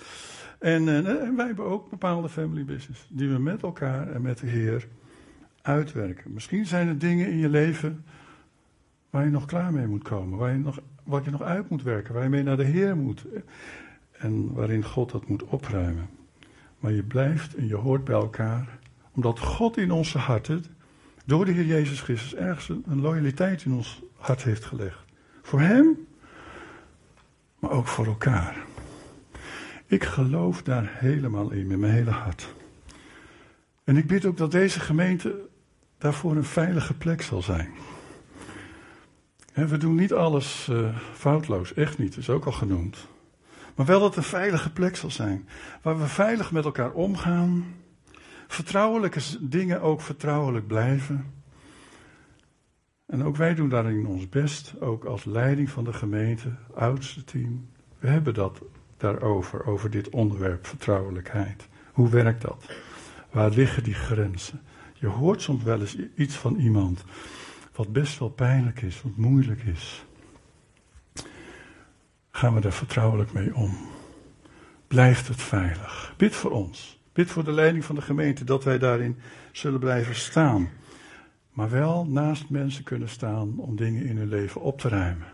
En, 0.60 0.88
en, 0.90 1.22
en, 1.22 1.36
wij 1.36 1.46
hebben 1.46 1.66
ook 1.66 1.90
bepaalde 1.90 2.30
family 2.30 2.66
business. 2.66 3.08
Die 3.10 3.30
we 3.30 3.40
met 3.40 3.64
elkaar 3.64 4.12
en 4.12 4.22
met 4.22 4.38
de 4.38 4.48
Heer 4.48 4.88
uitwerken. 5.62 6.34
Misschien 6.34 6.66
zijn 6.66 6.88
er 6.88 6.98
dingen 6.98 7.30
in 7.30 7.38
je 7.38 7.50
leven 7.50 8.06
waar 9.10 9.24
je 9.24 9.32
nog 9.32 9.46
klaar 9.46 9.74
mee 9.74 9.88
moet 9.88 10.04
komen. 10.04 10.38
Waar 10.38 10.52
je 10.52 10.58
nog, 10.58 10.80
wat 11.04 11.26
je 11.26 11.32
nog 11.32 11.42
uit 11.42 11.70
moet 11.70 11.84
werken. 11.84 12.14
Waar 12.14 12.24
je 12.24 12.30
mee 12.30 12.44
naar 12.44 12.58
de 12.58 12.64
Heer 12.64 12.98
moet. 12.98 13.26
En 14.12 14.54
waarin 14.54 14.84
God 14.84 15.12
dat 15.12 15.28
moet 15.28 15.44
opruimen. 15.44 16.10
Maar 16.80 16.92
je 16.92 17.04
blijft 17.04 17.56
en 17.56 17.68
je 17.68 17.76
hoort 17.76 18.04
bij 18.04 18.16
elkaar. 18.16 18.80
Omdat 19.12 19.40
God 19.40 19.78
in 19.78 19.92
onze 19.92 20.18
harten, 20.18 20.64
door 21.26 21.46
de 21.46 21.52
Heer 21.52 21.66
Jezus 21.66 22.02
Christus, 22.02 22.36
ergens 22.36 22.70
een 22.70 23.02
loyaliteit 23.02 23.64
in 23.64 23.74
ons 23.74 24.02
hart 24.18 24.44
heeft 24.44 24.66
gelegd. 24.66 25.00
Voor 25.42 25.62
Hem, 25.62 26.08
maar 27.60 27.72
ook 27.72 27.88
voor 27.88 28.06
elkaar. 28.06 28.66
Ik 29.86 30.04
geloof 30.04 30.64
daar 30.64 30.90
helemaal 30.94 31.52
in, 31.52 31.68
met 31.68 31.78
mijn 31.78 31.94
hele 31.94 32.12
hart. 32.12 32.56
En 33.84 33.98
ik 33.98 34.08
bid 34.08 34.26
ook 34.26 34.38
dat 34.38 34.52
deze 34.52 34.80
gemeente 34.80 35.48
daarvoor 35.98 36.36
een 36.36 36.44
veilige 36.44 36.94
plek 36.94 37.22
zal 37.22 37.42
zijn. 37.42 37.70
we 39.54 39.78
doen 39.78 39.96
niet 39.96 40.14
alles 40.14 40.68
uh, 40.72 40.98
foutloos, 41.14 41.74
echt 41.74 41.98
niet, 41.98 42.18
is 42.18 42.30
ook 42.30 42.46
al 42.46 42.52
genoemd. 42.52 43.08
Maar 43.76 43.86
wel 43.86 44.00
dat 44.00 44.16
het 44.16 44.24
een 44.24 44.30
veilige 44.30 44.72
plek 44.72 44.96
zal 44.96 45.12
zijn, 45.12 45.48
waar 45.82 46.00
we 46.00 46.08
veilig 46.08 46.52
met 46.52 46.66
elkaar 46.66 46.92
omgaan, 46.92 47.76
vertrouwelijke 48.48 49.22
dingen 49.40 49.82
ook 49.82 50.02
vertrouwelijk 50.02 50.68
blijven. 50.68 51.34
En 53.08 53.24
ook 53.24 53.36
wij 53.36 53.56
doen 53.56 53.70
daarin 53.70 54.08
ons 54.08 54.30
best, 54.30 54.74
ook 54.80 55.06
als 55.06 55.26
leiding 55.26 55.70
van 55.70 55.84
de 55.84 55.94
gemeente, 55.94 56.52
oudste 56.74 57.24
team. 57.24 57.70
We 58.00 58.08
hebben 58.08 58.34
dat 58.34 58.62
daarover, 58.98 59.66
over 59.66 59.90
dit 59.90 60.10
onderwerp 60.10 60.68
vertrouwelijkheid. 60.68 61.68
Hoe 61.92 62.10
werkt 62.10 62.42
dat? 62.42 62.66
Waar 63.32 63.50
liggen 63.50 63.84
die 63.84 63.94
grenzen? 63.94 64.62
Je 64.94 65.08
hoort 65.08 65.42
soms 65.42 65.64
wel 65.64 65.80
eens 65.80 65.98
iets 66.16 66.36
van 66.36 66.56
iemand 66.56 67.04
wat 67.76 67.94
best 67.94 68.20
wel 68.20 68.30
pijnlijk 68.30 68.82
is, 68.82 69.02
wat 69.02 69.16
moeilijk 69.16 69.62
is. 69.62 70.06
Gaan 72.32 72.54
we 72.54 72.60
daar 72.60 72.74
vertrouwelijk 72.74 73.34
mee 73.34 73.56
om? 73.56 73.78
Blijft 74.88 75.28
het 75.28 75.42
veilig? 75.42 76.14
Bid 76.18 76.36
voor 76.36 76.52
ons. 76.52 77.00
Bid 77.14 77.32
voor 77.32 77.44
de 77.44 77.52
leiding 77.52 77.86
van 77.86 77.96
de 77.96 78.02
gemeente 78.02 78.44
dat 78.44 78.64
wij 78.64 78.78
daarin 78.78 79.18
zullen 79.52 79.80
blijven 79.80 80.16
staan. 80.16 80.70
Maar 81.58 81.70
wel 81.70 82.06
naast 82.06 82.50
mensen 82.50 82.84
kunnen 82.84 83.10
staan 83.10 83.60
om 83.60 83.76
dingen 83.76 84.06
in 84.06 84.18
hun 84.18 84.28
leven 84.28 84.62
op 84.62 84.80
te 84.80 84.88
ruimen. 84.88 85.28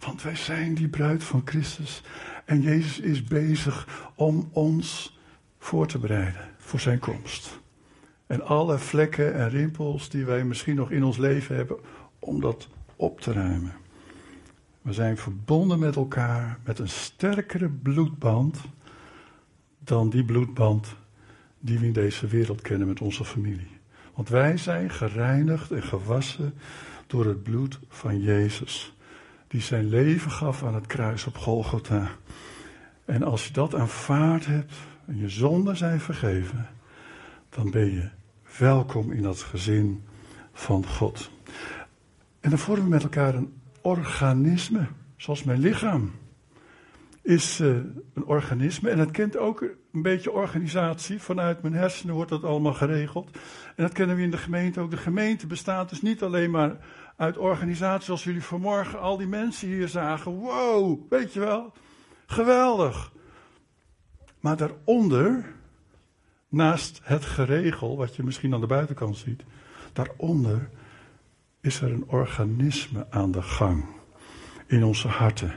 Want 0.00 0.22
wij 0.22 0.36
zijn 0.36 0.74
die 0.74 0.88
bruid 0.88 1.24
van 1.24 1.42
Christus. 1.44 2.02
En 2.44 2.60
Jezus 2.60 3.00
is 3.00 3.24
bezig 3.24 4.10
om 4.14 4.48
ons 4.52 5.18
voor 5.58 5.86
te 5.86 5.98
bereiden 5.98 6.48
voor 6.58 6.80
zijn 6.80 6.98
komst. 6.98 7.60
En 8.26 8.42
alle 8.42 8.78
vlekken 8.78 9.34
en 9.34 9.48
rimpels 9.48 10.08
die 10.08 10.24
wij 10.24 10.44
misschien 10.44 10.76
nog 10.76 10.90
in 10.90 11.04
ons 11.04 11.16
leven 11.16 11.56
hebben, 11.56 11.76
om 12.18 12.40
dat 12.40 12.68
op 12.96 13.20
te 13.20 13.32
ruimen. 13.32 13.74
We 14.82 14.92
zijn 14.92 15.16
verbonden 15.16 15.78
met 15.78 15.96
elkaar 15.96 16.58
met 16.64 16.78
een 16.78 16.88
sterkere 16.88 17.68
bloedband 17.68 18.60
dan 19.78 20.10
die 20.10 20.24
bloedband 20.24 20.96
die 21.58 21.78
we 21.78 21.86
in 21.86 21.92
deze 21.92 22.26
wereld 22.26 22.60
kennen 22.60 22.88
met 22.88 23.00
onze 23.00 23.24
familie. 23.24 23.80
Want 24.14 24.28
wij 24.28 24.56
zijn 24.56 24.90
gereinigd 24.90 25.70
en 25.70 25.82
gewassen 25.82 26.54
door 27.06 27.26
het 27.26 27.42
bloed 27.42 27.78
van 27.88 28.20
Jezus, 28.20 28.96
die 29.48 29.60
zijn 29.60 29.88
leven 29.88 30.30
gaf 30.30 30.62
aan 30.64 30.74
het 30.74 30.86
kruis 30.86 31.26
op 31.26 31.36
Golgotha. 31.36 32.10
En 33.04 33.22
als 33.22 33.46
je 33.46 33.52
dat 33.52 33.74
aanvaard 33.74 34.46
hebt 34.46 34.74
en 35.06 35.18
je 35.18 35.28
zonden 35.28 35.76
zijn 35.76 36.00
vergeven, 36.00 36.68
dan 37.48 37.70
ben 37.70 37.92
je 37.92 38.08
welkom 38.58 39.12
in 39.12 39.22
dat 39.22 39.40
gezin 39.40 40.02
van 40.52 40.86
God. 40.86 41.30
En 42.40 42.50
dan 42.50 42.58
vormen 42.58 42.84
we 42.84 42.90
met 42.90 43.02
elkaar 43.02 43.34
een 43.34 43.52
organisme, 43.80 44.86
zoals 45.16 45.44
mijn 45.44 45.58
lichaam 45.58 46.12
is 47.22 47.60
uh, 47.60 47.68
een 48.14 48.24
organisme 48.24 48.90
en 48.90 48.98
het 48.98 49.10
kent 49.10 49.36
ook 49.36 49.60
een 49.92 50.02
beetje 50.02 50.32
organisatie. 50.32 51.20
Vanuit 51.20 51.62
mijn 51.62 51.74
hersenen 51.74 52.14
wordt 52.14 52.30
dat 52.30 52.44
allemaal 52.44 52.74
geregeld. 52.74 53.30
En 53.76 53.82
dat 53.82 53.92
kennen 53.92 54.16
we 54.16 54.22
in 54.22 54.30
de 54.30 54.36
gemeente 54.36 54.80
ook. 54.80 54.90
De 54.90 54.96
gemeente 54.96 55.46
bestaat 55.46 55.88
dus 55.88 56.02
niet 56.02 56.22
alleen 56.22 56.50
maar 56.50 56.76
uit 57.16 57.38
organisatie 57.38 58.04
zoals 58.04 58.24
jullie 58.24 58.42
vanmorgen 58.42 59.00
al 59.00 59.16
die 59.16 59.26
mensen 59.26 59.68
hier 59.68 59.88
zagen. 59.88 60.32
Wow, 60.32 61.00
weet 61.10 61.32
je 61.32 61.40
wel? 61.40 61.72
Geweldig. 62.26 63.12
Maar 64.40 64.56
daaronder, 64.56 65.52
naast 66.48 67.00
het 67.02 67.24
geregel, 67.24 67.96
wat 67.96 68.16
je 68.16 68.22
misschien 68.22 68.54
aan 68.54 68.60
de 68.60 68.66
buitenkant 68.66 69.16
ziet, 69.16 69.42
daaronder 69.92 70.68
is 71.60 71.80
er 71.80 71.92
een 71.92 72.08
organisme 72.08 73.06
aan 73.10 73.30
de 73.30 73.42
gang 73.42 73.84
in 74.66 74.84
onze 74.84 75.08
harten 75.08 75.54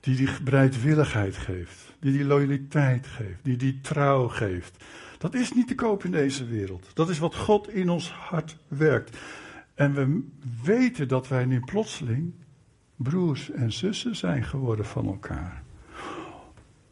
die 0.00 0.16
die 0.16 0.28
bereidwilligheid 0.42 1.36
geeft, 1.36 1.96
die 2.00 2.12
die 2.12 2.24
loyaliteit 2.24 3.06
geeft, 3.06 3.44
die 3.44 3.56
die 3.56 3.80
trouw 3.80 4.28
geeft. 4.28 4.84
Dat 5.18 5.34
is 5.34 5.52
niet 5.52 5.68
te 5.68 5.74
koop 5.74 6.04
in 6.04 6.10
deze 6.10 6.46
wereld. 6.46 6.90
Dat 6.94 7.08
is 7.08 7.18
wat 7.18 7.34
God 7.34 7.68
in 7.68 7.88
ons 7.88 8.12
hart 8.12 8.56
werkt. 8.68 9.16
En 9.74 9.94
we 9.94 10.26
weten 10.62 11.08
dat 11.08 11.28
wij 11.28 11.44
nu 11.44 11.60
plotseling 11.60 12.32
broers 12.96 13.50
en 13.50 13.72
zussen 13.72 14.16
zijn 14.16 14.44
geworden 14.44 14.84
van 14.84 15.06
elkaar. 15.06 15.62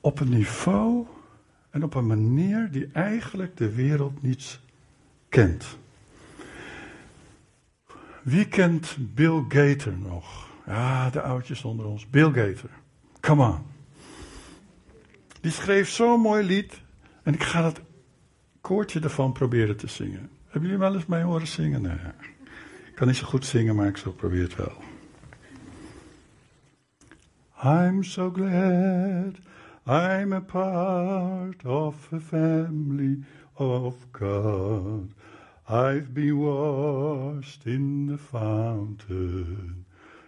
Op 0.01 0.21
een 0.21 0.29
niveau 0.29 1.07
en 1.71 1.85
op 1.85 1.95
een 1.95 2.07
manier 2.07 2.71
die 2.71 2.89
eigenlijk 2.93 3.57
de 3.57 3.75
wereld 3.75 4.23
niet 4.23 4.61
kent. 5.29 5.79
Wie 8.23 8.49
kent 8.49 8.97
Bill 9.15 9.45
Gator 9.49 9.93
nog? 9.99 10.49
Ja, 10.67 11.11
de 11.11 11.23
oudjes 11.23 11.65
onder 11.65 11.87
ons. 11.87 12.11
Bill 12.11 12.33
Gator. 12.33 12.71
Come 13.27 13.43
on. 13.43 13.59
Die 15.41 15.51
schreef 15.51 15.89
zo'n 15.89 16.21
mooi 16.21 16.45
lied. 16.45 16.81
En 17.23 17.35
ik 17.35 17.43
ga 17.43 17.63
dat 17.63 17.81
koortje 18.61 19.01
ervan 19.01 19.33
proberen 19.33 19.77
te 19.77 19.87
zingen. 19.87 20.31
Hebben 20.45 20.63
jullie 20.63 20.79
wel 20.79 20.95
eens 20.95 21.07
mij 21.07 21.23
horen 21.23 21.47
zingen? 21.47 21.83
Nee. 21.83 21.99
Ik 22.87 22.95
kan 22.95 23.07
niet 23.07 23.17
zo 23.17 23.27
goed 23.27 23.45
zingen, 23.45 23.75
maar 23.75 23.87
ik 23.87 23.97
zal 23.97 24.13
proberen 24.13 24.45
het 24.45 24.57
wel. 24.57 24.73
I'm 27.65 28.03
so 28.03 28.31
glad 28.31 29.35
I'm 29.87 30.33
a 30.33 30.41
part 30.41 31.65
of 31.65 32.13
a 32.13 32.21
family 32.21 33.19
of 33.55 33.95
God. 34.13 35.13
I've 35.69 36.13
been 36.13 36.37
washed 36.37 37.65
in 37.65 38.07
the 38.07 38.19
fountain, 38.19 39.86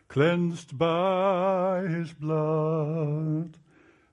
cleansed 0.09 0.79
by 0.79 1.87
his 1.87 2.13
blood, 2.15 3.59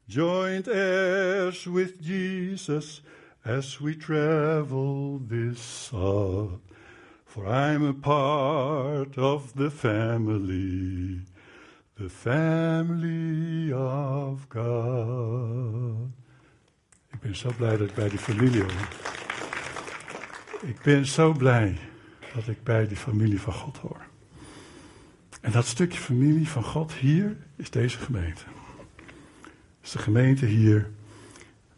joined 0.08 0.68
heirs 0.68 1.66
with 1.66 2.02
Jesus 2.02 3.02
as 3.46 3.80
we 3.80 3.96
travel 3.96 5.20
this 5.20 5.60
sod. 5.60 6.60
For 7.26 7.48
I'm 7.48 7.86
a 7.86 7.94
part 7.94 9.18
of 9.18 9.54
the 9.56 9.72
family, 9.72 11.22
the 11.98 12.10
family 12.10 13.72
of 13.74 14.48
God. 14.50 16.12
Ik 17.12 17.22
ben 17.22 17.36
zo 17.36 17.52
blij 17.58 17.78
dat 17.78 17.88
ik 17.88 17.96
bij 17.96 18.10
die 18.10 18.20
familie 18.20 18.62
hoor. 18.62 18.90
Ik 20.62 20.82
ben 20.82 21.06
zo 21.06 21.32
blij 21.32 21.78
dat 22.34 22.48
ik 22.48 22.64
bij 22.64 22.88
die 22.88 22.98
familie 22.98 23.42
van 23.42 23.54
God 23.54 23.78
hoor. 23.78 23.95
En 25.46 25.52
dat 25.52 25.66
stukje 25.66 26.00
familie 26.00 26.50
van 26.50 26.64
God 26.64 26.94
hier 26.94 27.38
is 27.56 27.70
deze 27.70 27.98
gemeente. 27.98 28.44
is 29.82 29.92
de 29.92 29.98
gemeente 29.98 30.46
hier 30.46 30.92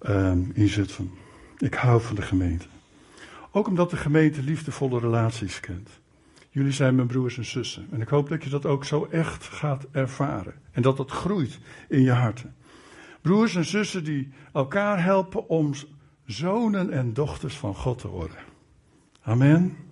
um, 0.08 0.52
in 0.54 0.68
Zutphen. 0.68 1.12
Ik 1.58 1.74
hou 1.74 2.02
van 2.02 2.16
de 2.16 2.22
gemeente. 2.22 2.66
Ook 3.52 3.68
omdat 3.68 3.90
de 3.90 3.98
gemeente 3.98 4.44
liefdevolle 4.44 5.00
relaties 5.00 5.60
kent. 5.60 5.90
Jullie 6.50 6.72
zijn 6.72 6.96
mijn 6.96 7.08
broers 7.08 7.38
en 7.38 7.46
zussen. 7.46 7.88
En 7.92 8.02
ik 8.02 8.08
hoop 8.08 8.30
dat 8.30 8.44
je 8.44 8.50
dat 8.50 8.66
ook 8.66 8.86
zo 8.86 9.08
echt 9.12 9.44
gaat 9.44 9.86
ervaren. 9.92 10.54
En 10.72 10.82
dat 10.82 10.98
dat 10.98 11.12
groeit 11.12 11.60
in 11.90 12.02
je 12.02 12.12
harten. 12.12 12.56
Broers 13.22 13.56
en 13.56 13.66
zussen 13.66 14.04
die 14.04 14.32
elkaar 14.54 15.04
helpen 15.04 15.50
om 15.50 15.74
zonen 16.26 16.92
en 16.92 17.14
dochters 17.14 17.58
van 17.58 17.76
God 17.76 18.00
te 18.00 18.08
worden. 18.08 18.38
Amen. 19.22 19.87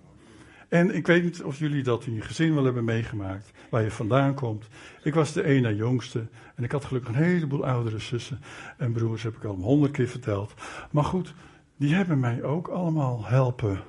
En 0.68 0.94
ik 0.94 1.06
weet 1.06 1.22
niet 1.22 1.42
of 1.42 1.58
jullie 1.58 1.82
dat 1.82 2.06
in 2.06 2.14
je 2.14 2.20
gezin 2.20 2.54
wel 2.54 2.64
hebben 2.64 2.84
meegemaakt, 2.84 3.50
waar 3.70 3.82
je 3.82 3.90
vandaan 3.90 4.34
komt. 4.34 4.66
Ik 5.02 5.14
was 5.14 5.32
de 5.32 5.44
ene 5.44 5.76
jongste 5.76 6.26
en 6.54 6.64
ik 6.64 6.72
had 6.72 6.84
gelukkig 6.84 7.14
een 7.14 7.22
heleboel 7.22 7.66
oudere 7.66 7.98
zussen 7.98 8.40
en 8.76 8.92
broers, 8.92 9.22
heb 9.22 9.36
ik 9.36 9.44
al 9.44 9.54
honderd 9.54 9.92
keer 9.92 10.08
verteld. 10.08 10.54
Maar 10.90 11.04
goed, 11.04 11.34
die 11.76 11.94
hebben 11.94 12.20
mij 12.20 12.42
ook 12.42 12.68
allemaal 12.68 13.26
helpen 13.26 13.80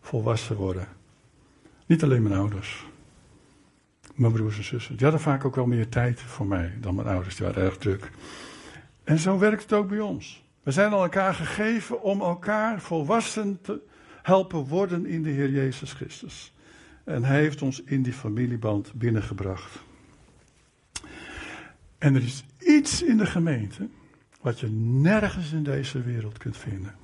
volwassen 0.00 0.56
worden. 0.56 0.88
Niet 1.86 2.02
alleen 2.02 2.22
mijn 2.22 2.34
ouders, 2.34 2.86
mijn 4.14 4.32
broers 4.32 4.56
en 4.56 4.64
zussen. 4.64 4.96
Die 4.96 5.02
hadden 5.02 5.22
vaak 5.22 5.44
ook 5.44 5.56
wel 5.56 5.66
meer 5.66 5.88
tijd 5.88 6.20
voor 6.20 6.46
mij 6.46 6.72
dan 6.80 6.94
mijn 6.94 7.08
ouders, 7.08 7.36
die 7.36 7.46
waren 7.46 7.62
erg 7.62 7.76
druk. 7.76 8.10
En 9.04 9.18
zo 9.18 9.38
werkt 9.38 9.62
het 9.62 9.72
ook 9.72 9.88
bij 9.88 10.00
ons. 10.00 10.44
We 10.62 10.70
zijn 10.70 10.92
al 10.92 11.02
elkaar 11.02 11.34
gegeven 11.34 12.02
om 12.02 12.20
elkaar 12.20 12.80
volwassen 12.80 13.58
te 13.62 13.80
helpen 14.22 14.66
worden 14.66 15.06
in 15.06 15.22
de 15.22 15.30
Heer 15.30 15.50
Jezus 15.50 15.92
Christus. 15.92 16.52
En 17.04 17.24
Hij 17.24 17.40
heeft 17.40 17.62
ons 17.62 17.82
in 17.82 18.02
die 18.02 18.12
familieband 18.12 18.92
binnengebracht. 18.92 19.78
En 21.98 22.14
er 22.14 22.22
is 22.22 22.44
iets 22.58 23.02
in 23.02 23.16
de 23.16 23.26
gemeente 23.26 23.88
wat 24.40 24.60
je 24.60 24.68
nergens 24.70 25.52
in 25.52 25.62
deze 25.62 26.02
wereld 26.02 26.38
kunt 26.38 26.56
vinden. 26.56 26.94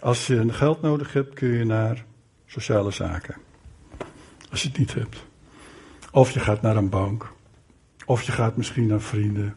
Als 0.00 0.26
je 0.26 0.52
geld 0.52 0.82
nodig 0.82 1.12
hebt, 1.12 1.34
kun 1.34 1.48
je 1.48 1.64
naar 1.64 2.04
sociale 2.46 2.90
zaken. 2.90 3.36
Als 4.50 4.62
je 4.62 4.68
het 4.68 4.78
niet 4.78 4.94
hebt. 4.94 5.24
Of 6.12 6.30
je 6.30 6.40
gaat 6.40 6.62
naar 6.62 6.76
een 6.76 6.88
bank. 6.88 7.32
Of 8.06 8.22
je 8.22 8.32
gaat 8.32 8.56
misschien 8.56 8.86
naar 8.86 9.00
vrienden. 9.00 9.56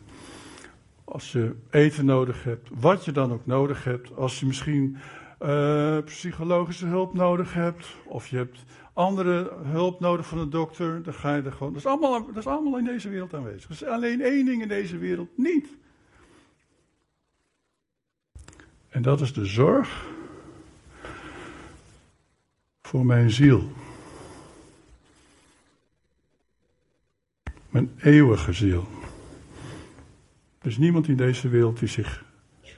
Als 1.05 1.31
je 1.31 1.55
eten 1.69 2.05
nodig 2.05 2.43
hebt, 2.43 2.69
wat 2.73 3.05
je 3.05 3.11
dan 3.11 3.31
ook 3.31 3.45
nodig 3.45 3.83
hebt. 3.83 4.15
Als 4.15 4.39
je 4.39 4.45
misschien 4.45 4.97
uh, 5.41 5.97
psychologische 6.05 6.85
hulp 6.85 7.13
nodig 7.13 7.53
hebt. 7.53 7.95
Of 8.05 8.27
je 8.27 8.37
hebt 8.37 8.63
andere 8.93 9.51
hulp 9.63 9.99
nodig 9.99 10.27
van 10.27 10.37
een 10.37 10.49
dokter. 10.49 11.03
Dan 11.03 11.13
ga 11.13 11.35
je 11.35 11.41
er 11.41 11.51
gewoon. 11.51 11.73
Dat 11.73 11.81
is 11.81 11.87
allemaal, 11.87 12.25
dat 12.25 12.37
is 12.37 12.47
allemaal 12.47 12.77
in 12.77 12.85
deze 12.85 13.09
wereld 13.09 13.33
aanwezig. 13.33 13.65
Er 13.65 13.71
is 13.71 13.83
alleen 13.83 14.21
één 14.21 14.45
ding 14.45 14.61
in 14.61 14.67
deze 14.67 14.97
wereld 14.97 15.37
niet. 15.37 15.67
En 18.89 19.01
dat 19.01 19.21
is 19.21 19.33
de 19.33 19.45
zorg 19.45 20.05
voor 22.81 23.05
mijn 23.05 23.29
ziel. 23.29 23.71
Mijn 27.69 27.91
eeuwige 27.97 28.53
ziel. 28.53 28.94
Er 30.65 30.71
is 30.71 30.77
niemand 30.77 31.07
in 31.07 31.15
deze 31.15 31.49
wereld 31.49 31.79
die 31.79 31.87
zich 31.87 32.23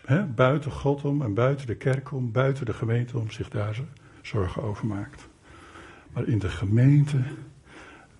hè, 0.06 0.26
buiten 0.26 0.72
God 0.72 1.04
om 1.04 1.22
en 1.22 1.34
buiten 1.34 1.68
de 1.68 1.76
kerk 1.76 2.12
om, 2.12 2.32
buiten 2.32 2.66
de 2.66 2.74
gemeente 2.74 3.18
om 3.18 3.32
zich 3.32 3.50
daar 3.50 3.80
zorgen 4.22 4.64
over 4.64 4.88
maakt. 4.88 5.28
Maar 6.14 6.28
in 6.28 6.40
de 6.40 6.50
gemeente 6.50 7.22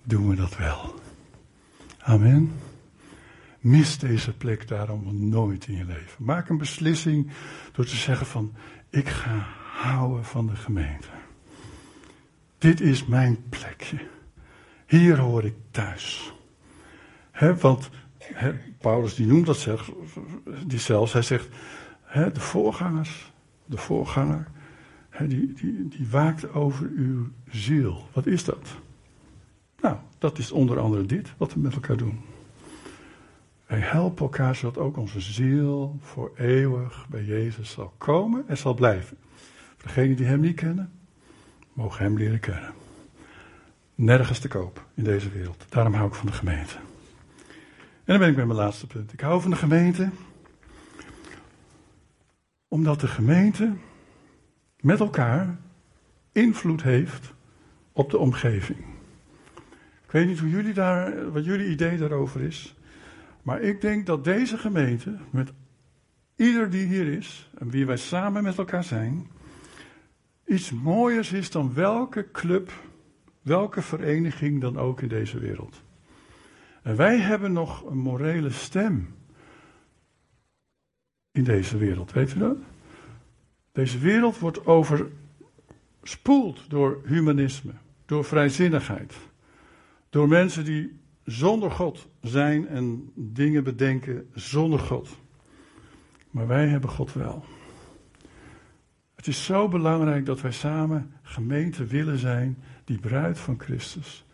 doen 0.02 0.28
we 0.28 0.36
dat 0.36 0.56
wel. 0.56 0.94
Amen. 1.98 2.52
Mis 3.58 3.98
deze 3.98 4.32
plek 4.32 4.68
daarom 4.68 5.28
nooit 5.28 5.66
in 5.66 5.76
je 5.76 5.84
leven. 5.84 6.24
Maak 6.24 6.48
een 6.48 6.58
beslissing 6.58 7.30
door 7.72 7.84
te 7.84 7.96
zeggen 7.96 8.26
van 8.26 8.54
ik 8.90 9.08
ga 9.08 9.46
houden 9.72 10.24
van 10.24 10.46
de 10.46 10.56
gemeente. 10.56 11.08
Dit 12.58 12.80
is 12.80 13.06
mijn 13.06 13.48
plekje. 13.48 13.98
Hier 14.86 15.18
hoor 15.18 15.44
ik 15.44 15.54
thuis. 15.70 16.32
Want 17.60 17.90
Paulus 18.78 19.14
die 19.14 19.26
noemt 19.26 19.46
dat 19.46 19.56
zelfs, 19.56 19.90
die 20.66 20.78
zelfs 20.78 21.12
hij 21.12 21.22
zegt, 21.22 21.48
de 22.12 22.40
voorgangers, 22.40 23.32
de 23.64 23.76
voorganger, 23.76 24.48
die, 25.26 25.52
die, 25.52 25.88
die 25.88 26.08
waakt 26.10 26.52
over 26.52 26.90
uw 26.96 27.28
ziel. 27.50 28.08
Wat 28.12 28.26
is 28.26 28.44
dat? 28.44 28.68
Nou, 29.80 29.96
dat 30.18 30.38
is 30.38 30.52
onder 30.52 30.78
andere 30.78 31.06
dit 31.06 31.32
wat 31.36 31.54
we 31.54 31.60
met 31.60 31.74
elkaar 31.74 31.96
doen. 31.96 32.20
Wij 33.66 33.78
helpen 33.78 34.22
elkaar 34.22 34.54
zodat 34.54 34.78
ook 34.78 34.96
onze 34.96 35.20
ziel 35.20 35.98
voor 36.00 36.32
eeuwig 36.36 37.06
bij 37.08 37.24
Jezus 37.24 37.70
zal 37.70 37.92
komen 37.98 38.44
en 38.46 38.56
zal 38.56 38.74
blijven. 38.74 39.16
Voor 39.76 39.86
degenen 39.86 40.16
die 40.16 40.26
hem 40.26 40.40
niet 40.40 40.56
kennen, 40.56 40.92
mogen 41.72 42.04
hem 42.04 42.18
leren 42.18 42.40
kennen. 42.40 42.72
Nergens 43.94 44.38
te 44.38 44.48
koop 44.48 44.84
in 44.94 45.04
deze 45.04 45.30
wereld. 45.30 45.64
Daarom 45.68 45.94
hou 45.94 46.08
ik 46.08 46.14
van 46.14 46.26
de 46.26 46.32
gemeente. 46.32 46.76
En 48.08 48.14
dan 48.14 48.22
ben 48.22 48.28
ik 48.28 48.36
bij 48.36 48.46
mijn 48.46 48.58
laatste 48.58 48.86
punt. 48.86 49.12
Ik 49.12 49.20
hou 49.20 49.40
van 49.40 49.50
de 49.50 49.56
gemeente. 49.56 50.10
Omdat 52.68 53.00
de 53.00 53.06
gemeente 53.06 53.72
met 54.80 55.00
elkaar 55.00 55.58
invloed 56.32 56.82
heeft 56.82 57.34
op 57.92 58.10
de 58.10 58.18
omgeving. 58.18 58.78
Ik 60.04 60.10
weet 60.10 60.26
niet 60.26 60.38
hoe 60.38 60.48
jullie 60.48 60.74
daar, 60.74 61.32
wat 61.32 61.44
jullie 61.44 61.68
idee 61.68 61.96
daarover 61.96 62.40
is. 62.40 62.76
Maar 63.42 63.60
ik 63.60 63.80
denk 63.80 64.06
dat 64.06 64.24
deze 64.24 64.58
gemeente, 64.58 65.18
met 65.30 65.52
ieder 66.36 66.70
die 66.70 66.86
hier 66.86 67.06
is 67.06 67.50
en 67.58 67.70
wie 67.70 67.86
wij 67.86 67.96
samen 67.96 68.42
met 68.42 68.58
elkaar 68.58 68.84
zijn, 68.84 69.26
iets 70.46 70.72
mooiers 70.72 71.32
is 71.32 71.50
dan 71.50 71.74
welke 71.74 72.30
club, 72.30 72.72
welke 73.42 73.82
vereniging 73.82 74.60
dan 74.60 74.78
ook 74.78 75.00
in 75.00 75.08
deze 75.08 75.38
wereld. 75.38 75.86
En 76.82 76.96
wij 76.96 77.18
hebben 77.18 77.52
nog 77.52 77.84
een 77.84 77.98
morele 77.98 78.50
stem 78.50 79.14
in 81.30 81.44
deze 81.44 81.76
wereld, 81.76 82.12
weet 82.12 82.34
u 82.34 82.38
dat? 82.38 82.56
Deze 83.72 83.98
wereld 83.98 84.38
wordt 84.38 84.66
overspoeld 84.66 85.10
door 86.70 87.00
humanisme, 87.04 87.72
door 88.06 88.24
vrijzinnigheid, 88.24 89.14
door 90.10 90.28
mensen 90.28 90.64
die 90.64 91.00
zonder 91.24 91.70
God 91.70 92.08
zijn 92.20 92.68
en 92.68 93.12
dingen 93.14 93.64
bedenken 93.64 94.30
zonder 94.34 94.78
God. 94.78 95.18
Maar 96.30 96.46
wij 96.46 96.68
hebben 96.68 96.90
God 96.90 97.12
wel. 97.12 97.44
Het 99.14 99.26
is 99.26 99.44
zo 99.44 99.68
belangrijk 99.68 100.26
dat 100.26 100.40
wij 100.40 100.52
samen 100.52 101.12
gemeente 101.22 101.84
willen 101.84 102.18
zijn, 102.18 102.58
die 102.84 102.98
bruid 102.98 103.38
van 103.38 103.60
Christus. 103.60 104.26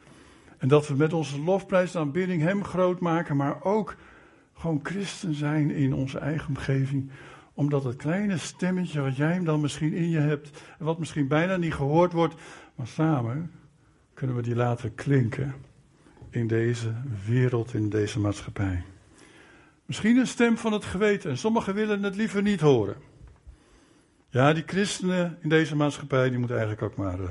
En 0.59 0.69
dat 0.69 0.89
we 0.89 0.95
met 0.95 1.13
onze 1.13 1.41
lofprijs 1.41 1.95
en 1.95 2.01
aanbidding 2.01 2.43
Hem 2.43 2.65
groot 2.65 3.01
maken, 3.01 3.37
maar 3.37 3.63
ook 3.63 3.97
gewoon 4.55 4.81
christen 4.83 5.35
zijn 5.35 5.71
in 5.71 5.95
onze 5.95 6.19
eigen 6.19 6.49
omgeving. 6.49 7.11
Omdat 7.55 7.85
het 7.85 7.97
kleine 7.97 8.39
stemmetje 8.39 9.01
wat 9.01 9.17
jij 9.17 9.41
dan 9.45 9.61
misschien 9.61 9.93
in 9.93 10.11
je 10.11 10.19
hebt, 10.19 10.63
en 10.79 10.85
wat 10.85 10.99
misschien 10.99 11.29
bijna 11.29 11.57
niet 11.57 11.75
gehoord 11.75 12.13
wordt, 12.13 12.35
maar 12.75 12.87
samen 12.87 13.51
kunnen 14.15 14.37
we 14.37 14.43
die 14.43 14.55
laten 14.55 14.95
klinken 14.95 15.55
in 16.31 16.47
deze 16.47 16.95
wereld, 17.27 17.75
in 17.75 17.89
deze 17.89 18.21
maatschappij. 18.21 18.83
Misschien 19.87 20.17
een 20.17 20.27
stem 20.27 20.59
van 20.59 20.73
het 20.73 20.85
geweten 20.85 21.31
en 21.31 21.39
sommigen 21.39 21.75
willen 21.75 22.03
het 22.03 22.17
liever 22.17 22.43
niet 22.43 22.61
horen. 22.61 22.97
Ja, 24.29 24.53
die 24.53 24.63
christenen 24.67 25.39
in 25.41 25.49
deze 25.49 25.77
maatschappij, 25.77 26.29
die 26.29 26.39
moeten 26.39 26.57
eigenlijk 26.59 26.93
ook 26.93 26.99
maar 26.99 27.21
uh, 27.21 27.31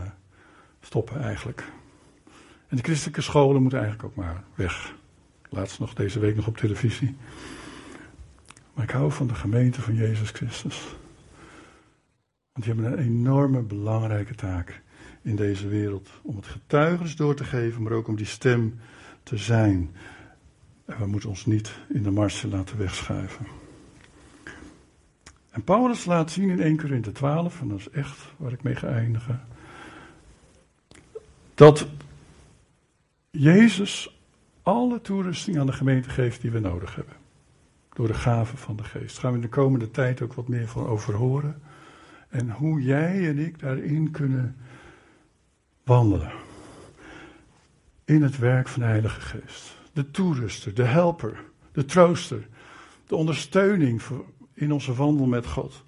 stoppen 0.80 1.22
eigenlijk. 1.22 1.64
En 2.74 2.80
de 2.80 2.86
christelijke 2.86 3.22
scholen 3.22 3.62
moeten 3.62 3.80
eigenlijk 3.80 4.10
ook 4.10 4.26
maar 4.26 4.44
weg. 4.56 4.96
Laatst 5.50 5.80
nog 5.80 5.94
deze 5.94 6.20
week 6.20 6.36
nog 6.36 6.48
op 6.48 6.58
televisie. 6.58 7.16
Maar 8.74 8.84
ik 8.84 8.90
hou 8.90 9.12
van 9.12 9.28
de 9.28 9.36
gemeente 9.36 9.82
van 9.82 9.96
Jezus 9.96 10.30
Christus. 10.30 10.96
Want 12.52 12.66
die 12.66 12.74
hebben 12.74 12.92
een 12.92 13.06
enorme 13.06 13.62
belangrijke 13.62 14.36
taak 14.36 14.82
in 15.22 15.36
deze 15.36 15.68
wereld. 15.68 16.10
Om 16.22 16.36
het 16.36 16.46
getuigenis 16.46 17.16
door 17.16 17.36
te 17.36 17.44
geven, 17.44 17.84
maar 17.84 17.92
ook 17.92 18.08
om 18.08 18.16
die 18.16 18.26
stem 18.26 18.80
te 19.24 19.38
zijn. 19.38 19.92
En 20.86 21.00
we 21.00 21.06
moeten 21.06 21.30
ons 21.30 21.46
niet 21.46 21.72
in 21.90 22.04
de 22.04 22.12
marge 22.12 22.48
laten 22.48 22.78
wegschuiven. 22.78 23.48
En 25.50 25.64
Paulus 25.64 26.06
laat 26.06 26.32
zien 26.32 26.50
in 26.50 26.62
1 26.62 26.78
Corinthe 26.78 27.12
12, 27.12 27.62
en 27.62 27.68
dat 27.68 27.80
is 27.80 27.90
echt 27.90 28.18
waar 28.38 28.52
ik 28.52 28.64
mee 28.64 28.76
ga 28.76 28.88
eindigen, 28.88 29.42
dat 31.54 31.88
Jezus 33.38 34.22
alle 34.62 35.02
toerusting 35.02 35.60
aan 35.60 35.66
de 35.66 35.74
gemeente 35.74 36.10
geeft 36.10 36.42
die 36.42 36.52
we 36.52 36.60
nodig 36.60 36.96
hebben. 36.96 37.16
Door 37.94 38.08
de 38.08 38.14
gave 38.14 38.58
van 38.58 38.76
de 38.76 38.84
geest. 38.84 39.14
Daar 39.14 39.22
gaan 39.22 39.30
we 39.30 39.36
in 39.36 39.42
de 39.42 39.50
komende 39.50 39.92
tijd 39.92 40.22
ook 40.22 40.34
wat 40.34 40.48
meer 40.48 40.68
van 40.68 40.86
over 40.86 41.14
horen. 41.14 41.62
En 42.30 42.52
hoe 42.52 42.82
jij 42.82 43.28
en 43.28 43.38
ik 43.38 43.60
daarin 43.60 44.12
kunnen 44.12 44.56
wandelen. 45.84 46.32
In 48.06 48.22
het 48.22 48.38
werk 48.38 48.68
van 48.68 48.82
de 48.82 48.88
Heilige 48.88 49.22
Geest. 49.22 49.78
De 49.94 50.12
toeruster, 50.12 50.74
de 50.74 50.86
helper, 50.86 51.44
de 51.72 51.86
trooster. 51.86 52.48
De 53.08 53.16
ondersteuning 53.16 54.02
in 54.54 54.72
onze 54.72 54.94
wandel 54.94 55.26
met 55.26 55.46
God. 55.46 55.84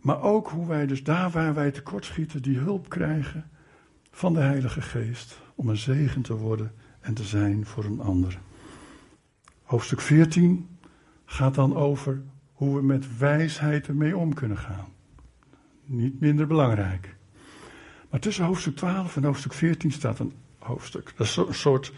Maar 0.00 0.22
ook 0.22 0.48
hoe 0.48 0.66
wij 0.66 0.86
dus 0.86 1.02
daar 1.02 1.30
waar 1.30 1.54
wij 1.54 1.70
tekortschieten, 1.70 2.42
die 2.42 2.58
hulp 2.58 2.88
krijgen 2.88 3.50
van 4.10 4.32
de 4.32 4.40
Heilige 4.40 4.82
Geest. 4.82 5.44
Om 5.56 5.68
een 5.68 5.76
zegen 5.76 6.22
te 6.22 6.34
worden 6.34 6.72
en 7.00 7.14
te 7.14 7.24
zijn 7.24 7.66
voor 7.66 7.84
een 7.84 8.00
ander. 8.00 8.38
Hoofdstuk 9.62 10.00
14 10.00 10.68
gaat 11.24 11.54
dan 11.54 11.76
over 11.76 12.22
hoe 12.52 12.76
we 12.76 12.82
met 12.82 13.18
wijsheid 13.18 13.86
ermee 13.88 14.16
om 14.16 14.34
kunnen 14.34 14.58
gaan. 14.58 14.86
Niet 15.84 16.20
minder 16.20 16.46
belangrijk. 16.46 17.16
Maar 18.10 18.20
tussen 18.20 18.44
hoofdstuk 18.44 18.76
12 18.76 19.16
en 19.16 19.24
hoofdstuk 19.24 19.52
14 19.52 19.92
staat 19.92 20.18
een 20.18 20.32
hoofdstuk. 20.58 21.12
Dat 21.16 21.26
is 21.26 21.36
een 21.36 21.54
soort 21.54 21.92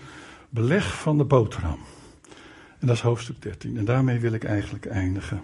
beleg 0.49 1.01
van 1.01 1.19
de 1.19 1.25
boterham. 1.25 1.79
En 2.79 2.87
dat 2.87 2.97
is 2.97 3.03
hoofdstuk 3.03 3.43
13. 3.43 3.77
En 3.77 3.85
daarmee 3.85 4.19
wil 4.19 4.33
ik 4.33 4.45
eigenlijk 4.45 4.87
eindigen. 4.87 5.43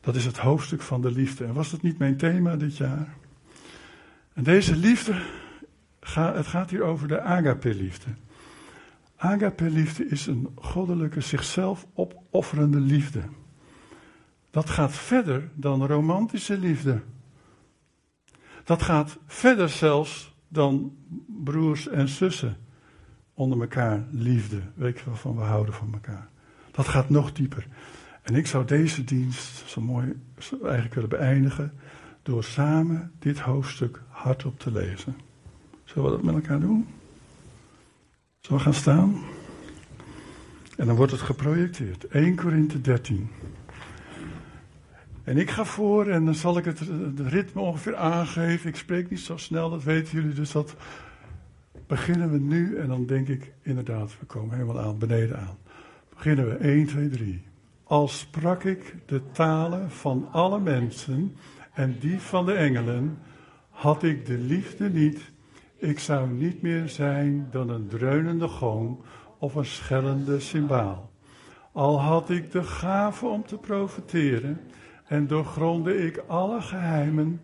Dat 0.00 0.16
is 0.16 0.24
het 0.24 0.38
hoofdstuk 0.38 0.82
van 0.82 1.00
de 1.00 1.10
liefde. 1.10 1.44
En 1.44 1.54
was 1.54 1.70
dat 1.70 1.82
niet 1.82 1.98
mijn 1.98 2.16
thema 2.16 2.56
dit 2.56 2.76
jaar? 2.76 3.14
En 4.32 4.42
deze 4.42 4.76
liefde, 4.76 5.22
het 6.10 6.46
gaat 6.46 6.70
hier 6.70 6.82
over 6.82 7.08
de 7.08 7.20
agape-liefde. 7.20 8.10
Agape-liefde 9.16 10.06
is 10.06 10.26
een 10.26 10.48
goddelijke, 10.54 11.20
zichzelf 11.20 11.86
opofferende 11.94 12.80
liefde. 12.80 13.22
Dat 14.50 14.70
gaat 14.70 14.92
verder 14.92 15.50
dan 15.54 15.86
romantische 15.86 16.58
liefde. 16.58 17.00
Dat 18.64 18.82
gaat 18.82 19.18
verder 19.26 19.68
zelfs 19.68 20.34
dan 20.48 20.96
broers 21.26 21.88
en 21.88 22.08
zussen 22.08 22.56
onder 23.34 23.60
elkaar 23.60 24.04
liefde. 24.10 24.60
Weet 24.74 24.98
je 24.98 25.04
waarvan 25.04 25.36
we 25.36 25.42
houden 25.42 25.74
van 25.74 25.92
elkaar. 25.92 26.28
Dat 26.70 26.88
gaat 26.88 27.10
nog 27.10 27.32
dieper. 27.32 27.66
En 28.22 28.34
ik 28.34 28.46
zou 28.46 28.64
deze 28.64 29.04
dienst 29.04 29.68
zo 29.68 29.80
mooi 29.80 30.22
eigenlijk 30.62 30.94
willen 30.94 31.08
beëindigen 31.08 31.72
door 32.22 32.44
samen 32.44 33.12
dit 33.18 33.38
hoofdstuk 33.38 34.02
hardop 34.08 34.58
te 34.58 34.72
lezen. 34.72 35.16
Zullen 35.92 36.10
we 36.10 36.16
dat 36.16 36.24
met 36.24 36.34
elkaar 36.34 36.60
doen? 36.60 36.86
Zullen 38.40 38.58
we 38.58 38.64
gaan 38.64 38.74
staan? 38.74 39.22
En 40.76 40.86
dan 40.86 40.96
wordt 40.96 41.12
het 41.12 41.20
geprojecteerd. 41.20 42.06
1 42.06 42.36
Korinthe 42.36 42.80
13. 42.80 43.28
En 45.24 45.36
ik 45.36 45.50
ga 45.50 45.64
voor 45.64 46.06
en 46.06 46.24
dan 46.24 46.34
zal 46.34 46.58
ik 46.58 46.64
het, 46.64 46.78
het 46.78 47.20
ritme 47.20 47.60
ongeveer 47.60 47.96
aangeven. 47.96 48.68
Ik 48.68 48.76
spreek 48.76 49.10
niet 49.10 49.20
zo 49.20 49.36
snel, 49.36 49.70
dat 49.70 49.82
weten 49.82 50.20
jullie. 50.20 50.34
Dus 50.34 50.52
dat 50.52 50.76
beginnen 51.86 52.30
we 52.30 52.38
nu 52.38 52.76
en 52.76 52.88
dan 52.88 53.06
denk 53.06 53.28
ik 53.28 53.52
inderdaad, 53.62 54.16
we 54.20 54.26
komen 54.26 54.56
helemaal 54.56 54.80
aan, 54.80 54.98
beneden 54.98 55.38
aan. 55.38 55.56
Beginnen 56.14 56.48
we 56.48 56.54
1, 56.54 56.86
2, 56.86 57.08
3. 57.08 57.42
Als 57.84 58.18
sprak 58.18 58.64
ik 58.64 58.94
de 59.06 59.22
talen 59.32 59.90
van 59.90 60.28
alle 60.30 60.60
mensen 60.60 61.36
en 61.72 61.96
die 62.00 62.20
van 62.20 62.46
de 62.46 62.52
engelen, 62.52 63.18
had 63.70 64.02
ik 64.02 64.26
de 64.26 64.38
liefde 64.38 64.90
niet, 64.90 65.31
ik 65.82 65.98
zou 65.98 66.28
niet 66.28 66.62
meer 66.62 66.88
zijn 66.88 67.48
dan 67.50 67.68
een 67.68 67.88
dreunende 67.88 68.48
gong 68.48 68.98
of 69.38 69.54
een 69.54 69.64
schellende 69.64 70.40
cymbaal. 70.40 71.10
Al 71.72 72.00
had 72.00 72.30
ik 72.30 72.50
de 72.50 72.62
gave 72.62 73.26
om 73.26 73.44
te 73.44 73.56
profiteren 73.56 74.60
en 75.06 75.26
doorgronde 75.26 76.06
ik 76.06 76.22
alle 76.26 76.60
geheimen, 76.60 77.40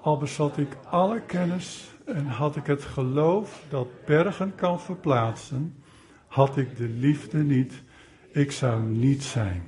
al 0.00 0.18
bezat 0.18 0.58
ik 0.58 0.76
alle 0.90 1.20
kennis 1.20 1.90
en 2.04 2.26
had 2.26 2.56
ik 2.56 2.66
het 2.66 2.82
geloof 2.82 3.64
dat 3.68 3.88
bergen 4.04 4.54
kan 4.54 4.80
verplaatsen, 4.80 5.74
had 6.26 6.56
ik 6.56 6.76
de 6.76 6.88
liefde 6.88 7.38
niet, 7.38 7.82
ik 8.32 8.52
zou 8.52 8.82
niet 8.82 9.22
zijn. 9.22 9.62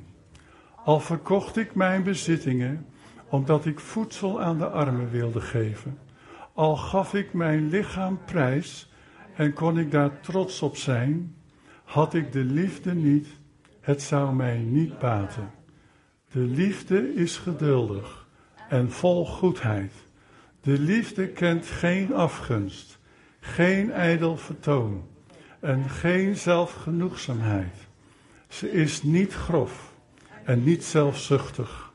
Al 0.85 1.00
verkocht 1.00 1.57
ik 1.57 1.74
mijn 1.74 2.02
bezittingen, 2.02 2.87
omdat 3.28 3.66
ik 3.66 3.81
voedsel 3.81 4.40
aan 4.40 4.59
de 4.59 4.68
armen 4.68 5.11
wilde 5.11 5.40
geven. 5.40 5.98
Al 6.59 6.77
gaf 6.77 7.14
ik 7.14 7.33
mijn 7.33 7.68
lichaam 7.68 8.18
prijs 8.25 8.90
en 9.35 9.53
kon 9.53 9.79
ik 9.79 9.90
daar 9.90 10.21
trots 10.21 10.62
op 10.62 10.77
zijn, 10.77 11.37
had 11.85 12.14
ik 12.14 12.33
de 12.33 12.44
liefde 12.44 12.94
niet, 12.94 13.27
het 13.81 14.03
zou 14.03 14.35
mij 14.35 14.59
niet 14.59 14.99
baten. 14.99 15.51
De 16.31 16.38
liefde 16.38 17.14
is 17.14 17.37
geduldig 17.37 18.27
en 18.68 18.90
vol 18.92 19.27
goedheid. 19.27 19.92
De 20.61 20.79
liefde 20.79 21.29
kent 21.29 21.66
geen 21.66 22.14
afgunst, 22.14 22.99
geen 23.40 23.92
ijdel 23.92 24.37
vertoon 24.37 25.07
en 25.61 25.90
geen 25.90 26.37
zelfgenoegzaamheid. 26.37 27.77
Ze 28.49 28.73
is 28.73 29.03
niet 29.03 29.35
grof 29.35 29.94
en 30.44 30.64
niet 30.64 30.85
zelfzuchtig. 30.85 31.92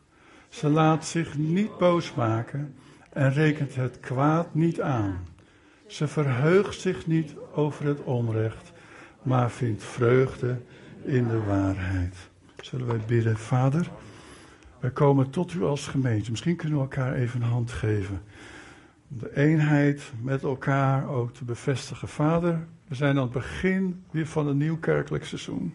Ze 0.50 0.70
laat 0.70 1.06
zich 1.06 1.38
niet 1.38 1.78
boos 1.78 2.14
maken 2.14 2.76
en 3.14 3.34
rekent 3.34 3.76
het 3.76 4.00
kwaad 4.00 4.54
niet 4.54 4.82
aan. 4.82 5.28
Ze 5.88 6.08
verheugt 6.08 6.80
zich 6.80 7.08
niet 7.08 7.36
over 7.54 7.86
het 7.86 8.04
onrecht, 8.04 8.72
maar 9.22 9.52
vindt 9.52 9.84
vreugde 9.84 10.58
in 11.04 11.28
de 11.28 11.44
waarheid. 11.44 12.16
Zullen 12.62 12.88
wij 12.88 13.02
bidden, 13.08 13.38
Vader? 13.38 13.90
Wij 14.80 14.92
komen 14.92 15.30
tot 15.30 15.54
u 15.54 15.64
als 15.64 15.88
gemeente. 15.88 16.30
Misschien 16.32 16.56
kunnen 16.56 16.78
we 16.78 16.84
elkaar 16.84 17.14
even 17.14 17.42
een 17.42 17.48
hand 17.48 17.72
geven. 17.72 18.22
Om 19.10 19.18
de 19.20 19.36
eenheid 19.36 20.12
met 20.22 20.44
elkaar 20.44 21.08
ook 21.08 21.34
te 21.34 21.44
bevestigen. 21.44 22.08
Vader, 22.08 22.68
we 22.88 22.96
zijn 22.96 23.18
aan 23.18 23.24
het 23.24 23.32
begin 23.32 24.04
weer 24.12 24.28
van 24.28 24.48
een 24.48 24.58
nieuw 24.58 24.78
kerkelijk 24.78 25.26
seizoen. 25.26 25.74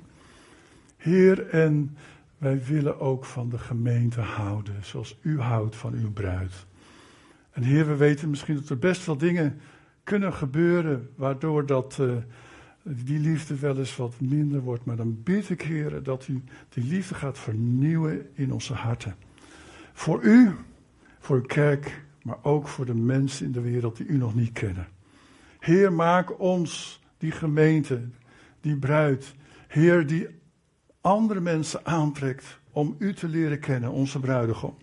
Heer, 0.96 1.48
en 1.48 1.96
wij 2.38 2.64
willen 2.64 3.01
ook 3.01 3.24
van 3.24 3.48
de 3.48 3.59
gemeente 3.59 4.20
houden, 4.20 4.74
zoals 4.81 5.18
u 5.20 5.40
houdt 5.40 5.77
van 5.77 5.92
uw 5.92 6.12
bruid. 6.12 6.66
En 7.58 7.64
Heer, 7.64 7.86
we 7.86 7.96
weten 7.96 8.30
misschien 8.30 8.54
dat 8.54 8.68
er 8.68 8.78
best 8.78 9.06
wel 9.06 9.16
dingen 9.16 9.60
kunnen 10.04 10.32
gebeuren 10.32 11.10
waardoor 11.16 11.66
dat, 11.66 11.98
uh, 12.00 12.16
die 12.82 13.18
liefde 13.18 13.58
wel 13.58 13.78
eens 13.78 13.96
wat 13.96 14.20
minder 14.20 14.60
wordt. 14.60 14.84
Maar 14.84 14.96
dan 14.96 15.22
bid 15.22 15.50
ik, 15.50 15.62
Heer, 15.62 16.02
dat 16.02 16.28
u 16.28 16.42
die 16.68 16.84
liefde 16.84 17.14
gaat 17.14 17.38
vernieuwen 17.38 18.26
in 18.34 18.52
onze 18.52 18.74
harten. 18.74 19.16
Voor 19.92 20.22
u, 20.22 20.54
voor 21.18 21.36
uw 21.36 21.42
kerk, 21.42 22.04
maar 22.22 22.38
ook 22.42 22.68
voor 22.68 22.86
de 22.86 22.94
mensen 22.94 23.46
in 23.46 23.52
de 23.52 23.60
wereld 23.60 23.96
die 23.96 24.06
u 24.06 24.16
nog 24.16 24.34
niet 24.34 24.52
kennen. 24.52 24.88
Heer, 25.58 25.92
maak 25.92 26.40
ons 26.40 27.02
die 27.16 27.32
gemeente, 27.32 28.00
die 28.60 28.76
bruid. 28.76 29.34
Heer, 29.68 30.06
die 30.06 30.26
andere 31.00 31.40
mensen 31.40 31.86
aantrekt 31.86 32.59
om 32.72 32.96
u 32.98 33.14
te 33.14 33.28
leren 33.28 33.61
kennen, 33.61 33.90
onze 33.90 34.20
bruidegom. 34.20 34.76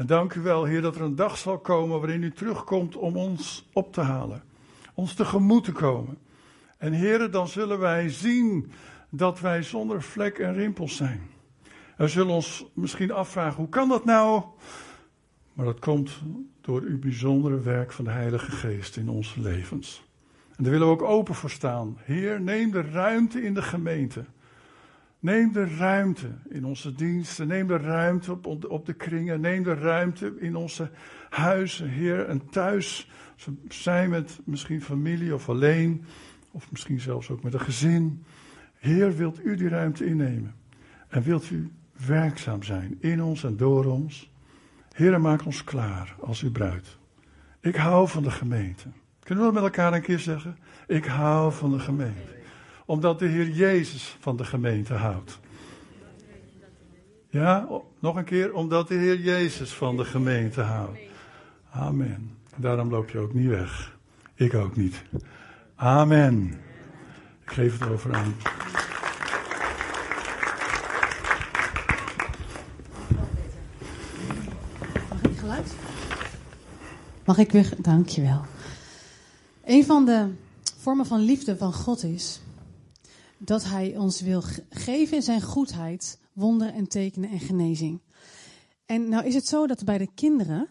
En 0.00 0.06
dank 0.06 0.34
u 0.34 0.40
wel, 0.40 0.64
Heer, 0.64 0.80
dat 0.80 0.96
er 0.96 1.02
een 1.02 1.14
dag 1.14 1.38
zal 1.38 1.58
komen 1.58 1.98
waarin 1.98 2.22
u 2.22 2.32
terugkomt 2.32 2.96
om 2.96 3.16
ons 3.16 3.68
op 3.72 3.92
te 3.92 4.00
halen, 4.00 4.42
ons 4.94 5.14
tegemoet 5.14 5.64
te 5.64 5.72
komen. 5.72 6.18
En 6.76 6.92
Heer, 6.92 7.30
dan 7.30 7.48
zullen 7.48 7.78
wij 7.78 8.08
zien 8.08 8.72
dat 9.10 9.40
wij 9.40 9.62
zonder 9.62 10.02
vlek 10.02 10.38
en 10.38 10.54
rimpels 10.54 10.96
zijn. 10.96 11.20
We 11.96 12.08
zullen 12.08 12.34
ons 12.34 12.66
misschien 12.74 13.12
afvragen, 13.12 13.56
hoe 13.56 13.68
kan 13.68 13.88
dat 13.88 14.04
nou? 14.04 14.42
Maar 15.52 15.66
dat 15.66 15.78
komt 15.78 16.10
door 16.60 16.80
uw 16.80 16.98
bijzondere 16.98 17.60
werk 17.60 17.92
van 17.92 18.04
de 18.04 18.10
Heilige 18.10 18.50
Geest 18.50 18.96
in 18.96 19.08
onze 19.08 19.40
levens. 19.40 20.02
En 20.56 20.62
daar 20.64 20.72
willen 20.72 20.86
we 20.86 20.92
ook 20.92 21.02
open 21.02 21.34
voor 21.34 21.50
staan. 21.50 21.98
Heer, 21.98 22.40
neem 22.40 22.70
de 22.70 22.82
ruimte 22.82 23.42
in 23.42 23.54
de 23.54 23.62
gemeente. 23.62 24.24
Neem 25.20 25.52
de 25.52 25.76
ruimte 25.76 26.28
in 26.48 26.64
onze 26.64 26.94
diensten. 26.94 27.46
Neem 27.46 27.66
de 27.66 27.76
ruimte 27.76 28.32
op, 28.32 28.66
op 28.66 28.86
de 28.86 28.92
kringen. 28.92 29.40
Neem 29.40 29.62
de 29.62 29.74
ruimte 29.74 30.34
in 30.38 30.56
onze 30.56 30.90
huizen, 31.30 31.88
Heer. 31.88 32.26
En 32.26 32.50
thuis 32.50 33.10
zijn 33.68 34.10
met 34.10 34.40
misschien 34.44 34.82
familie 34.82 35.34
of 35.34 35.48
alleen. 35.48 36.04
of 36.50 36.70
misschien 36.70 37.00
zelfs 37.00 37.30
ook 37.30 37.42
met 37.42 37.54
een 37.54 37.60
gezin. 37.60 38.24
Heer, 38.78 39.16
wilt 39.16 39.44
u 39.44 39.56
die 39.56 39.68
ruimte 39.68 40.04
innemen? 40.06 40.54
En 41.08 41.22
wilt 41.22 41.50
u 41.50 41.70
werkzaam 42.06 42.62
zijn 42.62 42.96
in 43.00 43.22
ons 43.22 43.44
en 43.44 43.56
door 43.56 43.84
ons? 43.84 44.30
Heer, 44.92 45.20
maak 45.20 45.44
ons 45.44 45.64
klaar 45.64 46.16
als 46.20 46.42
uw 46.42 46.50
bruid. 46.50 46.98
Ik 47.60 47.76
hou 47.76 48.08
van 48.08 48.22
de 48.22 48.30
gemeente. 48.30 48.88
Kunnen 49.22 49.44
we 49.44 49.52
dat 49.52 49.62
met 49.62 49.72
elkaar 49.72 49.92
een 49.92 50.02
keer 50.02 50.18
zeggen? 50.18 50.56
Ik 50.86 51.04
hou 51.04 51.52
van 51.52 51.70
de 51.70 51.78
gemeente. 51.78 52.39
Omdat 52.90 53.18
de 53.18 53.26
Heer 53.26 53.48
Jezus 53.48 54.16
van 54.20 54.36
de 54.36 54.44
gemeente 54.44 54.94
houdt. 54.94 55.38
Ja, 57.28 57.68
nog 57.98 58.16
een 58.16 58.24
keer, 58.24 58.54
omdat 58.54 58.88
de 58.88 58.94
Heer 58.94 59.20
Jezus 59.20 59.72
van 59.72 59.96
de 59.96 60.04
gemeente 60.04 60.60
houdt. 60.60 60.98
Amen. 61.70 62.36
Daarom 62.56 62.90
loop 62.90 63.10
je 63.10 63.18
ook 63.18 63.34
niet 63.34 63.48
weg. 63.48 63.96
Ik 64.34 64.54
ook 64.54 64.76
niet. 64.76 65.02
Amen. 65.74 66.60
Ik 67.42 67.50
geef 67.50 67.78
het 67.78 67.88
over 67.88 68.14
aan. 68.14 68.34
Mag 75.08 75.22
ik 75.22 75.38
geluid? 75.38 75.74
Mag 77.24 77.38
ik 77.38 77.52
weer? 77.52 77.72
Dankjewel. 77.78 78.44
Een 79.64 79.84
van 79.84 80.04
de 80.04 80.28
vormen 80.78 81.06
van 81.06 81.20
liefde 81.20 81.56
van 81.56 81.72
God 81.72 82.04
is 82.04 82.40
dat 83.42 83.64
Hij 83.64 83.96
ons 83.96 84.20
wil 84.20 84.42
geven 84.70 85.16
in 85.16 85.22
zijn 85.22 85.42
goedheid 85.42 86.18
wonderen 86.32 86.74
en 86.74 86.88
tekenen 86.88 87.30
en 87.30 87.40
genezing. 87.40 88.00
En 88.86 89.08
nou 89.08 89.26
is 89.26 89.34
het 89.34 89.46
zo 89.46 89.66
dat 89.66 89.84
bij 89.84 89.98
de 89.98 90.08
kinderen, 90.14 90.68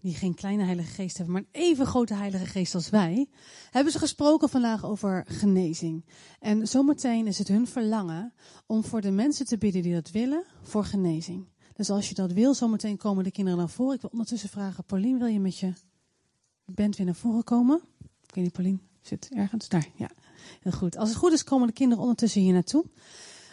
die 0.00 0.14
geen 0.14 0.34
kleine 0.34 0.64
heilige 0.64 0.90
geest 0.90 1.16
hebben, 1.16 1.34
maar 1.34 1.42
een 1.42 1.60
even 1.60 1.86
grote 1.86 2.14
heilige 2.14 2.46
geest 2.46 2.74
als 2.74 2.90
wij, 2.90 3.26
hebben 3.70 3.92
ze 3.92 3.98
gesproken 3.98 4.48
vandaag 4.48 4.84
over 4.84 5.24
genezing. 5.28 6.04
En 6.40 6.68
zometeen 6.68 7.26
is 7.26 7.38
het 7.38 7.48
hun 7.48 7.66
verlangen 7.66 8.32
om 8.66 8.84
voor 8.84 9.00
de 9.00 9.10
mensen 9.10 9.46
te 9.46 9.58
bidden 9.58 9.82
die 9.82 9.94
dat 9.94 10.10
willen, 10.10 10.44
voor 10.62 10.84
genezing. 10.84 11.46
Dus 11.74 11.90
als 11.90 12.08
je 12.08 12.14
dat 12.14 12.32
wil, 12.32 12.54
zometeen 12.54 12.96
komen 12.96 13.24
de 13.24 13.30
kinderen 13.30 13.58
naar 13.58 13.68
voren. 13.68 13.94
Ik 13.94 14.00
wil 14.00 14.10
ondertussen 14.10 14.48
vragen, 14.48 14.84
Paulien, 14.84 15.18
wil 15.18 15.26
je 15.26 15.40
met 15.40 15.58
je 15.58 15.72
band 16.64 16.96
weer 16.96 17.06
naar 17.06 17.14
voren 17.14 17.44
komen? 17.44 17.80
Ik 18.26 18.34
weet 18.34 18.44
niet, 18.44 18.52
Paulien, 18.52 18.80
zit 19.00 19.28
ergens? 19.32 19.68
Daar, 19.68 19.88
ja. 19.94 20.10
Heel 20.60 20.72
goed. 20.72 20.96
Als 20.96 21.08
het 21.08 21.18
goed 21.18 21.32
is, 21.32 21.44
komen 21.44 21.66
de 21.66 21.72
kinderen 21.72 22.02
ondertussen 22.02 22.40
hier 22.40 22.52
naartoe. 22.52 22.84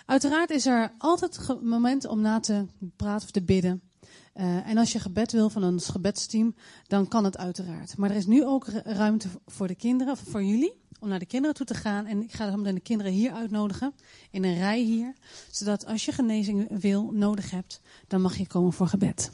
Uiteraard 0.05 0.49
is 0.49 0.65
er 0.65 0.91
altijd 0.97 1.47
een 1.47 1.67
moment 1.67 2.07
om 2.07 2.21
na 2.21 2.39
te 2.39 2.65
praten 2.95 3.25
of 3.25 3.31
te 3.31 3.41
bidden. 3.41 3.81
Uh, 4.35 4.69
en 4.69 4.77
als 4.77 4.91
je 4.91 4.99
gebed 4.99 5.31
wil 5.31 5.49
van 5.49 5.63
ons 5.63 5.89
gebedsteam, 5.89 6.55
dan 6.87 7.07
kan 7.07 7.23
het 7.23 7.37
uiteraard. 7.37 7.97
Maar 7.97 8.09
er 8.09 8.15
is 8.15 8.25
nu 8.25 8.45
ook 8.45 8.67
ruimte 8.83 9.27
voor 9.45 9.67
de 9.67 9.75
kinderen, 9.75 10.17
voor 10.17 10.43
jullie, 10.43 10.81
om 10.99 11.07
naar 11.07 11.19
de 11.19 11.25
kinderen 11.25 11.55
toe 11.55 11.65
te 11.65 11.73
gaan. 11.73 12.05
En 12.05 12.21
ik 12.21 12.33
ga 12.33 12.49
dan 12.49 12.63
de 12.63 12.79
kinderen 12.79 13.11
hier 13.11 13.31
uitnodigen, 13.31 13.93
in 14.31 14.43
een 14.43 14.57
rij 14.57 14.79
hier. 14.79 15.13
Zodat 15.51 15.85
als 15.85 16.05
je 16.05 16.11
genezing 16.11 16.79
wil, 16.79 17.11
nodig 17.11 17.51
hebt, 17.51 17.81
dan 18.07 18.21
mag 18.21 18.37
je 18.37 18.47
komen 18.47 18.73
voor 18.73 18.87
gebed. 18.87 19.31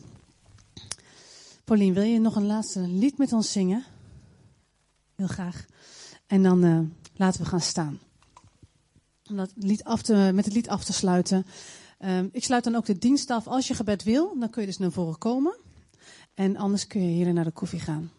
Paulien, 1.63 1.93
wil 1.93 2.03
je 2.03 2.19
nog 2.19 2.35
een 2.35 2.45
laatste 2.45 2.79
lied 2.79 3.17
met 3.17 3.33
ons 3.33 3.51
zingen? 3.51 3.83
Heel 5.15 5.27
graag. 5.27 5.65
En 6.27 6.43
dan 6.43 6.65
uh, 6.65 6.79
laten 7.21 7.41
we 7.41 7.47
gaan 7.47 7.61
staan 7.61 7.99
om 9.29 9.47
lied 9.55 9.83
af 9.83 10.01
te, 10.01 10.31
met 10.33 10.45
het 10.45 10.53
lied 10.53 10.69
af 10.69 10.83
te 10.83 10.93
sluiten. 10.93 11.45
Um, 12.05 12.29
ik 12.31 12.43
sluit 12.43 12.63
dan 12.63 12.75
ook 12.75 12.85
de 12.85 12.97
dienst 12.97 13.29
af. 13.29 13.47
Als 13.47 13.67
je 13.67 13.73
gebed 13.73 14.03
wil, 14.03 14.39
dan 14.39 14.49
kun 14.49 14.61
je 14.61 14.67
dus 14.67 14.77
naar 14.77 14.91
voren 14.91 15.17
komen. 15.17 15.57
En 16.33 16.57
anders 16.57 16.87
kun 16.87 17.01
je 17.01 17.13
hier 17.13 17.33
naar 17.33 17.43
de 17.43 17.51
koffie 17.51 17.79
gaan. 17.79 18.11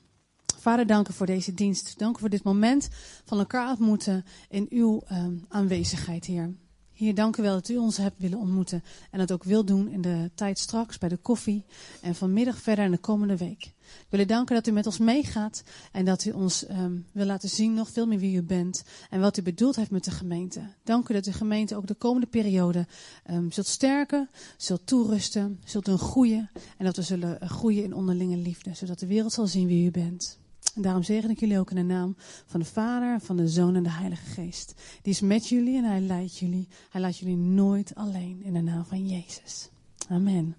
Vader, 0.58 0.86
dank 0.86 1.12
voor 1.12 1.26
deze 1.26 1.54
dienst. 1.54 1.98
Dank 1.98 2.18
voor 2.18 2.28
dit 2.28 2.42
moment 2.42 2.88
van 3.24 3.38
elkaar 3.38 3.70
ontmoeten 3.70 4.24
in 4.48 4.66
uw 4.70 5.02
um, 5.12 5.44
aanwezigheid, 5.48 6.24
Heer. 6.24 6.54
Heer, 6.92 7.14
dank 7.14 7.36
u 7.36 7.42
wel 7.42 7.54
dat 7.54 7.68
u 7.68 7.76
ons 7.76 7.96
hebt 7.96 8.18
willen 8.18 8.38
ontmoeten. 8.38 8.82
En 9.10 9.18
dat 9.18 9.32
ook 9.32 9.44
wil 9.44 9.64
doen 9.64 9.88
in 9.88 10.00
de 10.00 10.30
tijd 10.34 10.58
straks 10.58 10.98
bij 10.98 11.08
de 11.08 11.16
koffie. 11.16 11.64
En 12.00 12.14
vanmiddag 12.14 12.58
verder 12.58 12.84
in 12.84 12.90
de 12.90 12.98
komende 12.98 13.36
week. 13.36 13.72
Ik 14.00 14.06
wil 14.08 14.20
u 14.20 14.24
danken 14.24 14.54
dat 14.54 14.66
u 14.66 14.70
met 14.70 14.86
ons 14.86 14.98
meegaat. 14.98 15.62
En 15.92 16.04
dat 16.04 16.24
u 16.24 16.30
ons 16.30 16.68
um, 16.70 17.06
wil 17.12 17.26
laten 17.26 17.48
zien 17.48 17.74
nog 17.74 17.88
veel 17.88 18.06
meer 18.06 18.18
wie 18.18 18.36
u 18.36 18.42
bent. 18.42 18.84
En 19.10 19.20
wat 19.20 19.36
u 19.36 19.42
bedoeld 19.42 19.76
heeft 19.76 19.90
met 19.90 20.04
de 20.04 20.10
gemeente. 20.10 20.60
Dank 20.84 21.08
u 21.08 21.12
dat 21.14 21.24
de 21.24 21.32
gemeente 21.32 21.76
ook 21.76 21.86
de 21.86 21.94
komende 21.94 22.26
periode 22.26 22.86
um, 23.30 23.52
zult 23.52 23.66
sterken. 23.66 24.28
Zult 24.56 24.86
toerusten. 24.86 25.60
Zult 25.64 25.84
doen 25.84 25.98
groeien. 25.98 26.50
En 26.78 26.84
dat 26.84 26.96
we 26.96 27.02
zullen 27.02 27.48
groeien 27.48 27.84
in 27.84 27.94
onderlinge 27.94 28.36
liefde. 28.36 28.74
Zodat 28.74 28.98
de 28.98 29.06
wereld 29.06 29.32
zal 29.32 29.46
zien 29.46 29.66
wie 29.66 29.86
u 29.86 29.90
bent. 29.90 30.40
En 30.74 30.82
daarom 30.82 31.02
zegen 31.02 31.30
ik 31.30 31.40
jullie 31.40 31.58
ook 31.58 31.70
in 31.70 31.76
de 31.76 31.82
naam 31.82 32.16
van 32.46 32.60
de 32.60 32.66
Vader, 32.66 33.20
van 33.20 33.36
de 33.36 33.48
Zoon 33.48 33.74
en 33.74 33.82
de 33.82 33.90
Heilige 33.90 34.24
Geest. 34.24 34.74
Die 35.02 35.12
is 35.12 35.20
met 35.20 35.48
jullie 35.48 35.76
en 35.76 35.84
hij 35.84 36.00
leidt 36.00 36.38
jullie. 36.38 36.68
Hij 36.90 37.00
laat 37.00 37.18
jullie 37.18 37.36
nooit 37.36 37.94
alleen 37.94 38.42
in 38.42 38.52
de 38.52 38.60
naam 38.60 38.84
van 38.84 39.06
Jezus. 39.06 39.68
Amen. 40.08 40.56